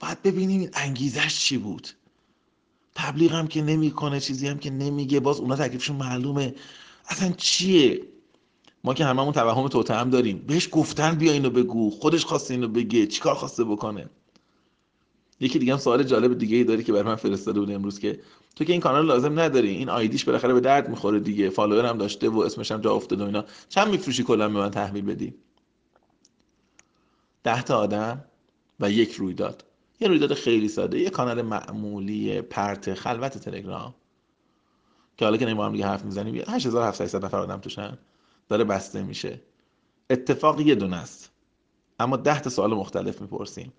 باید 0.00 0.22
ببینیم 0.22 0.60
این 0.60 0.70
انگیزش 0.74 1.38
چی 1.38 1.58
بود. 1.58 1.88
تبلیغ 2.96 3.32
هم 3.32 3.46
که 3.46 3.62
نمی‌کنه 3.62 4.20
چیزی 4.20 4.48
هم 4.48 4.58
که 4.58 4.70
نمیگه 4.70 5.20
باز 5.20 5.40
اونا 5.40 5.56
تکلیفشون 5.56 5.96
معلومه. 5.96 6.54
اصلا 7.08 7.32
چیه؟ 7.36 8.02
ما 8.84 8.94
که 8.94 9.04
هممون 9.04 9.32
توهم 9.32 9.68
توته 9.68 9.94
هم 9.94 10.10
داریم. 10.10 10.38
بهش 10.46 10.68
گفتن 10.72 11.14
بیا 11.14 11.32
اینو 11.32 11.50
بگو. 11.50 11.90
خودش 11.90 12.24
خواسته 12.24 12.54
اینو 12.54 12.68
بگه. 12.68 13.06
چیکار 13.06 13.34
خواسته 13.34 13.64
بکنه؟ 13.64 14.10
یکی 15.40 15.58
دیگه 15.58 15.72
هم 15.72 15.78
سوال 15.78 16.02
جالب 16.02 16.38
دیگه 16.38 16.56
ای 16.56 16.64
داری 16.64 16.84
که 16.84 16.92
برای 16.92 17.04
من 17.04 17.16
فرستاده 17.16 17.60
بود 17.60 17.70
امروز 17.70 17.98
که 17.98 18.20
تو 18.56 18.64
که 18.64 18.72
این 18.72 18.80
کانال 18.80 19.06
لازم 19.06 19.40
نداری. 19.40 19.70
این 19.70 19.88
آیدیش 19.88 20.24
بالاخره 20.24 20.54
به 20.54 20.60
درد 20.60 20.88
می‌خوره 20.88 21.20
دیگه. 21.20 21.50
فالوور 21.50 21.86
هم 21.86 21.98
داشته 21.98 22.28
و 22.28 22.38
اسمش 22.38 22.72
هم 22.72 22.80
جا 22.80 22.94
افتاده 22.94 23.22
و 23.22 23.26
اینا. 23.26 23.44
چند 23.68 23.88
میفروشی 23.88 24.22
کلا 24.22 24.48
به 24.48 24.54
من 24.54 24.70
تحویل 24.70 25.04
بدی؟ 25.04 25.34
ده 27.44 27.62
تا 27.62 27.78
آدم 27.78 28.24
و 28.80 28.90
یک 28.90 29.12
رویداد. 29.12 29.64
یه 30.00 30.08
رویداد 30.08 30.34
خیلی 30.34 30.68
ساده. 30.68 30.98
یه 30.98 31.10
کانال 31.10 31.42
معمولی 31.42 32.42
پرت 32.42 32.94
خلوت 32.94 33.38
تلگرام. 33.38 33.94
که 35.16 35.24
حالا 35.24 35.36
که 35.36 35.46
نمی‌دونم 35.46 35.72
دیگه 35.72 35.86
حرف 35.86 36.04
می‌زنیم 36.04 36.42
8700 36.48 37.24
نفر 37.24 37.38
آدم 37.38 37.60
توشن 37.60 37.98
داره 38.48 38.64
بسته 38.64 39.02
میشه. 39.02 39.40
اتفاق 40.10 40.60
یه 40.60 40.74
دونه 40.74 40.96
است. 40.96 41.32
اما 42.00 42.16
ده 42.16 42.40
تا 42.40 42.50
سوال 42.50 42.74
مختلف 42.74 43.20
می‌پرسیم. 43.20 43.72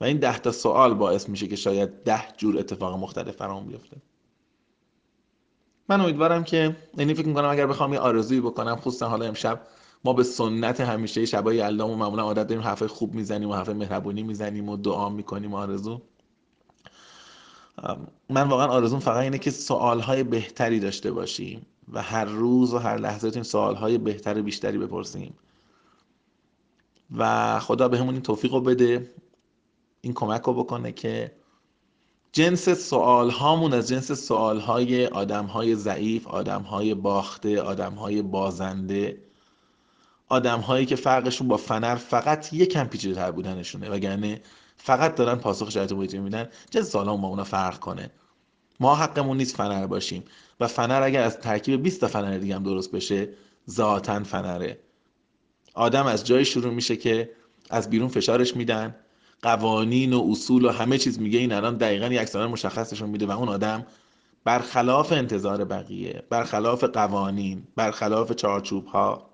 و 0.00 0.04
این 0.04 0.18
ده 0.18 0.38
تا 0.38 0.52
سوال 0.52 0.94
باعث 0.94 1.28
میشه 1.28 1.46
که 1.46 1.56
شاید 1.56 2.02
ده 2.02 2.22
جور 2.36 2.58
اتفاق 2.58 2.98
مختلف 2.98 3.36
فرام 3.36 3.66
بیفته. 3.66 3.96
من 5.88 6.00
امیدوارم 6.00 6.44
که 6.44 6.76
یعنی 6.98 7.14
فکر 7.14 7.26
می‌کنم 7.26 7.48
اگر 7.48 7.66
بخوام 7.66 7.92
یه 7.92 7.98
آرزویی 7.98 8.40
بکنم 8.40 8.76
خصوصا 8.76 9.08
حالا 9.08 9.26
امشب 9.26 9.60
ما 10.04 10.12
به 10.12 10.22
سنت 10.22 10.80
همیشه 10.80 11.26
شبای 11.26 11.56
یلدام 11.56 11.90
و 11.90 11.96
معمولا 11.96 12.22
عادت 12.22 12.46
داریم 12.46 12.64
حرف 12.64 12.82
خوب 12.82 13.14
می‌زنیم 13.14 13.50
و 13.50 13.54
حرف 13.54 13.68
مهربونی 13.68 14.22
می‌زنیم 14.22 14.68
و 14.68 14.76
دعا 14.76 15.08
می‌کنیم 15.08 15.54
آرزو. 15.54 16.00
من 18.30 18.48
واقعا 18.48 18.66
آرزوم 18.66 18.98
فقط 18.98 19.22
اینه 19.22 19.38
که 19.38 19.50
سوالهای 19.50 20.22
بهتری 20.22 20.80
داشته 20.80 21.12
باشیم 21.12 21.66
و 21.92 22.02
هر 22.02 22.24
روز 22.24 22.74
و 22.74 22.78
هر 22.78 22.96
لحظه 22.96 23.30
سوال 23.30 23.42
سوالهای 23.42 23.98
بهتر 23.98 24.38
و 24.38 24.42
بیشتری 24.42 24.78
بپرسیم. 24.78 25.34
و 27.16 27.58
خدا 27.60 27.88
به 27.88 27.98
همون 27.98 28.14
این 28.14 28.22
توفیق 28.22 28.52
رو 28.52 28.60
بده 28.60 29.14
این 30.00 30.14
کمک 30.14 30.42
رو 30.42 30.54
بکنه 30.54 30.92
که 30.92 31.32
جنس 32.32 32.68
سوال 32.68 33.30
هامون 33.30 33.74
از 33.74 33.88
جنس 33.88 34.12
سوال 34.12 34.60
های 34.60 35.06
آدم 35.06 35.44
های 35.44 35.74
ضعیف 35.74 36.26
آدم 36.26 36.62
های 36.62 36.94
باخته 36.94 37.62
آدم 37.62 37.94
های 37.94 38.22
بازنده 38.22 39.27
آدم 40.28 40.60
هایی 40.60 40.86
که 40.86 40.96
فرقشون 40.96 41.48
با 41.48 41.56
فنر 41.56 41.94
فقط 41.94 42.52
یکم 42.52 42.84
پیچیده 42.84 43.14
تر 43.14 43.30
بودنشونه 43.30 43.90
وگرنه 43.90 44.40
فقط 44.76 45.14
دارن 45.14 45.34
پاسخ 45.34 45.70
شرایط 45.70 45.92
محیطی 45.92 46.18
میدن 46.18 46.48
جنس 46.70 46.90
سوال 46.90 47.06
با 47.06 47.28
اونا 47.28 47.44
فرق 47.44 47.78
کنه. 47.78 48.10
ما 48.80 48.94
حقمون 48.94 49.36
نیست 49.36 49.56
فنر 49.56 49.86
باشیم. 49.86 50.24
و 50.60 50.66
فنر 50.66 51.02
اگر 51.02 51.22
از 51.22 51.38
ترکیب 51.38 51.82
20 51.82 52.00
تا 52.00 52.08
فنر 52.08 52.38
دیگه 52.38 52.54
هم 52.54 52.62
درست 52.62 52.92
بشه 52.92 53.28
ذاتا 53.70 54.24
فنره. 54.24 54.78
آدم 55.74 56.06
از 56.06 56.24
جای 56.24 56.44
شروع 56.44 56.74
میشه 56.74 56.96
که 56.96 57.30
از 57.70 57.90
بیرون 57.90 58.08
فشارش 58.08 58.56
میدن. 58.56 58.94
قوانین 59.42 60.12
و 60.12 60.26
اصول 60.30 60.64
و 60.64 60.70
همه 60.70 60.98
چیز 60.98 61.20
میگه 61.20 61.38
این 61.38 61.52
الان 61.52 61.76
دقیقا 61.76 62.06
یک 62.06 62.36
مشخصشون 62.36 63.10
میده 63.10 63.26
و 63.26 63.30
اون 63.30 63.48
آدم 63.48 63.86
برخلاف 64.44 65.12
انتظار 65.12 65.64
بقیه 65.64 66.22
برخلاف 66.30 66.84
قوانین 66.84 67.62
برخلاف 67.76 68.32
چارچوب 68.32 68.86
ها 68.86 69.30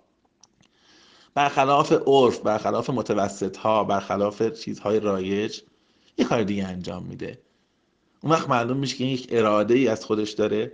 برخلاف 1.35 1.93
عرف 2.07 2.39
برخلاف 2.39 2.91
متوسط 2.91 3.57
ها 3.57 3.85
برخلاف 3.85 4.43
چیزهای 4.43 5.01
رایج 5.01 5.61
یه 6.19 6.25
کار 6.25 6.43
دیگه 6.43 6.67
انجام 6.67 7.03
میده. 7.03 7.39
اون 8.21 8.33
وقت 8.33 8.49
معلوم 8.49 8.77
میشه 8.77 8.97
که 8.97 9.05
یک 9.05 9.29
اراده 9.31 9.75
ای 9.75 9.89
از 9.89 10.05
خودش 10.05 10.31
داره. 10.31 10.73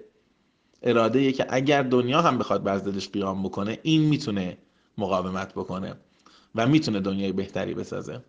اراده 0.82 1.18
ای 1.18 1.32
که 1.32 1.46
اگر 1.48 1.82
دنیا 1.82 2.22
هم 2.22 2.38
بخواد 2.38 2.62
بر 2.62 2.76
دلش 2.76 3.08
قیام 3.08 3.42
بکنه 3.42 3.78
این 3.82 4.02
می‌تونه 4.02 4.58
مقاومت 4.98 5.54
بکنه 5.54 5.94
و 6.54 6.66
می‌تونه 6.66 7.00
دنیای 7.00 7.32
بهتری 7.32 7.74
بسازه. 7.74 8.20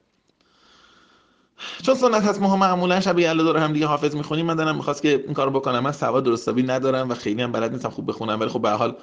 چون 1.84 1.96
سنت 1.96 2.24
هست 2.24 2.42
ما 2.42 2.56
معمولا 2.56 3.00
شب 3.00 3.20
یلدا 3.20 3.44
دور 3.44 3.58
هم 3.58 3.74
دیگه 3.74 3.86
حافظ 3.86 4.16
می‌خونیم. 4.16 4.46
من 4.46 4.56
دارم 4.56 4.76
می‌خواست 4.76 5.02
که 5.02 5.24
این 5.26 5.34
کارو 5.34 5.52
بکنم. 5.52 5.80
من 5.80 5.92
سواد 5.92 6.24
درستابی 6.24 6.64
ندارم 6.64 7.10
و 7.10 7.14
خیلی 7.14 7.42
هم 7.42 7.52
بلد 7.52 7.72
نیستم 7.72 7.90
خوب 7.90 8.10
بخونم 8.10 8.40
ولی 8.40 8.50
خب 8.50 8.62
به 8.62 8.70
حال 8.70 8.96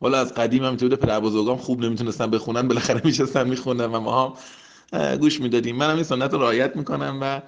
والا 0.00 0.18
از 0.18 0.34
قدیم 0.34 0.64
هم 0.64 0.76
تو 0.76 0.88
پدر 0.88 1.20
بزرگام 1.20 1.56
خوب 1.56 1.84
نمی‌تونستن 1.84 2.30
بخونن 2.30 2.68
بالاخره 2.68 3.00
میشستن 3.04 3.48
میخوندن 3.48 3.86
و 3.86 4.00
ما 4.00 4.34
هم 4.92 5.16
گوش 5.16 5.40
می‌دادیم. 5.40 5.76
منم 5.76 5.94
این 5.94 6.04
سنت 6.04 6.32
رو 6.32 6.38
رعایت 6.38 6.76
می‌کنم 6.76 7.18
و 7.22 7.42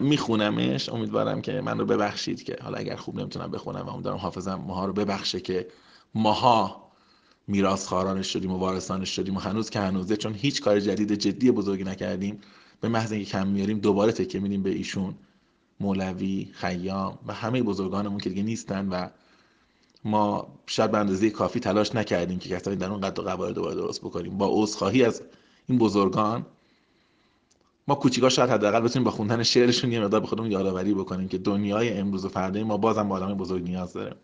میخونمش. 0.00 0.88
امیدوارم 0.88 1.42
که 1.42 1.60
من 1.60 1.78
رو 1.78 1.86
ببخشید 1.86 2.42
که 2.42 2.56
حالا 2.62 2.78
اگر 2.78 2.96
خوب 2.96 3.20
نمی‌تونم 3.20 3.50
بخونم 3.50 3.86
و 3.86 3.90
امیدوارم 3.90 4.18
حافظم 4.18 4.54
ماها 4.54 4.86
رو 4.86 4.92
ببخشه 4.92 5.40
که 5.40 5.66
ماها 6.14 6.90
میراث 7.46 7.86
خارانش 7.86 8.32
شدیم 8.32 8.52
و 8.52 8.58
وارثانش 8.58 9.08
شدیم 9.16 9.36
و 9.36 9.40
هنوز 9.40 9.70
که 9.70 9.80
هنوزه 9.80 10.16
چون 10.16 10.34
هیچ 10.34 10.62
کار 10.62 10.80
جدید 10.80 11.12
جدی 11.14 11.50
بزرگی 11.50 11.84
نکردیم. 11.84 12.40
به 12.80 12.88
محض 12.88 13.12
اینکه 13.12 13.30
کم 13.30 13.46
میاریم 13.46 13.78
دوباره 13.78 14.12
تکیه 14.12 14.40
میدیم 14.40 14.62
به 14.62 14.70
ایشون 14.70 15.14
مولوی 15.80 16.48
خیام 16.52 17.18
و 17.26 17.34
همه 17.34 17.62
بزرگانمون 17.62 18.18
که 18.18 18.28
دیگه 18.28 18.42
نیستن 18.42 18.88
و 18.88 19.08
ما 20.04 20.48
شاید 20.66 20.90
به 20.90 20.98
اندازه 20.98 21.30
کافی 21.30 21.60
تلاش 21.60 21.94
نکردیم 21.94 22.38
که 22.38 22.48
کسانی 22.48 22.76
در 22.76 22.90
اون 22.90 23.00
قد 23.00 23.18
و 23.18 23.22
قواره 23.22 23.52
دوباره 23.52 23.74
درست 23.74 24.00
بکنیم. 24.00 24.38
با 24.38 24.48
عذرخواهی 24.50 25.04
از 25.04 25.22
این 25.66 25.78
بزرگان 25.78 26.46
ما 27.88 27.94
کوچیکا 27.94 28.28
شاید 28.28 28.50
حداقل 28.50 28.80
بتونیم 28.80 29.04
با 29.04 29.10
خوندن 29.10 29.42
شعرشون 29.42 29.92
یه 29.92 30.00
مقدار 30.00 30.20
به 30.20 30.26
خودمون 30.26 30.50
یادآوری 30.50 30.94
بکنیم 30.94 31.28
که 31.28 31.38
دنیای 31.38 31.92
امروز 31.98 32.24
و 32.24 32.28
فردا 32.28 32.64
ما 32.64 32.76
بازم 32.76 33.08
با 33.08 33.16
آدم 33.16 33.34
بزرگ 33.34 33.62
نیاز 33.62 33.92
داره 33.92 34.16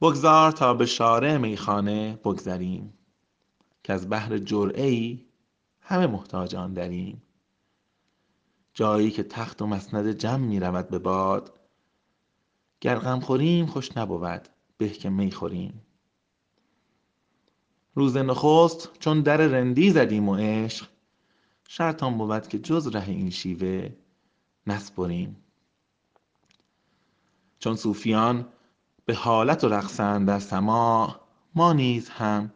بگذار 0.00 0.52
تا 0.52 0.74
به 0.74 0.86
شارع 0.86 1.36
میخانه 1.36 2.20
بگذریم 2.24 2.94
که 3.84 3.92
از 3.92 4.10
بحر 4.10 4.38
جرعه 4.38 4.86
ای 4.86 5.24
همه 5.80 6.06
محتاج 6.06 6.54
آن 6.54 6.72
دریم. 6.72 7.22
جایی 8.74 9.10
که 9.10 9.22
تخت 9.22 9.62
و 9.62 9.66
مسند 9.66 10.12
جمع 10.12 10.46
می 10.46 10.60
رود 10.60 10.88
به 10.88 10.98
باد 10.98 11.57
گر 12.80 12.98
غم 12.98 13.20
خوریم 13.20 13.66
خوش 13.66 13.96
نبود. 13.96 14.48
به 14.78 14.88
که 14.88 15.10
می 15.10 15.30
خوریم. 15.30 15.82
روز 17.94 18.16
نخست 18.16 18.98
چون 18.98 19.20
در 19.20 19.36
رندی 19.36 19.90
زدیم 19.90 20.28
و 20.28 20.36
عشق 20.36 20.88
شرط 21.68 22.02
آن 22.02 22.18
بود 22.18 22.48
که 22.48 22.58
جز 22.58 22.86
ره 22.86 23.08
این 23.08 23.30
شیوه 23.30 23.90
نسپریم. 24.66 25.36
چون 27.58 27.76
صوفیان 27.76 28.48
به 29.04 29.14
حالت 29.14 29.64
و 29.64 29.68
رقصند 29.68 30.28
در 30.28 30.38
سماع 30.38 31.20
ما 31.54 31.72
نیز 31.72 32.08
هم 32.08 32.52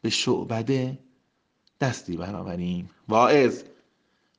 به 0.00 0.10
شعبده 0.10 0.98
دستی 1.80 2.16
برآوریم. 2.16 2.90
واعظ 3.08 3.62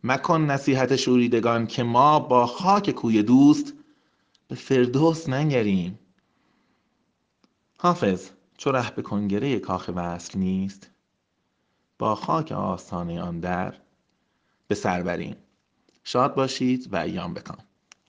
مکن 0.03 0.41
نصیحت 0.41 0.95
شوریدگان 0.95 1.67
که 1.67 1.83
ما 1.83 2.19
با 2.19 2.47
خاک 2.47 2.91
کوی 2.91 3.23
دوست 3.23 3.73
به 4.47 4.55
فردوس 4.55 5.29
ننگریم. 5.29 5.99
حافظ 7.77 8.29
چو 8.57 8.71
ره 8.71 8.91
به 8.91 9.01
کنگره 9.01 9.59
کاخ 9.59 9.89
وصل 9.95 10.39
نیست. 10.39 10.89
با 11.99 12.15
خاک 12.15 12.51
آستانه 12.51 13.21
آن 13.21 13.39
در 13.39 13.81
به 14.67 14.75
سر 14.75 15.03
بریم. 15.03 15.35
شاد 16.03 16.35
باشید 16.35 16.93
و 16.93 16.95
ایام 16.95 17.33
بکام 17.33 17.57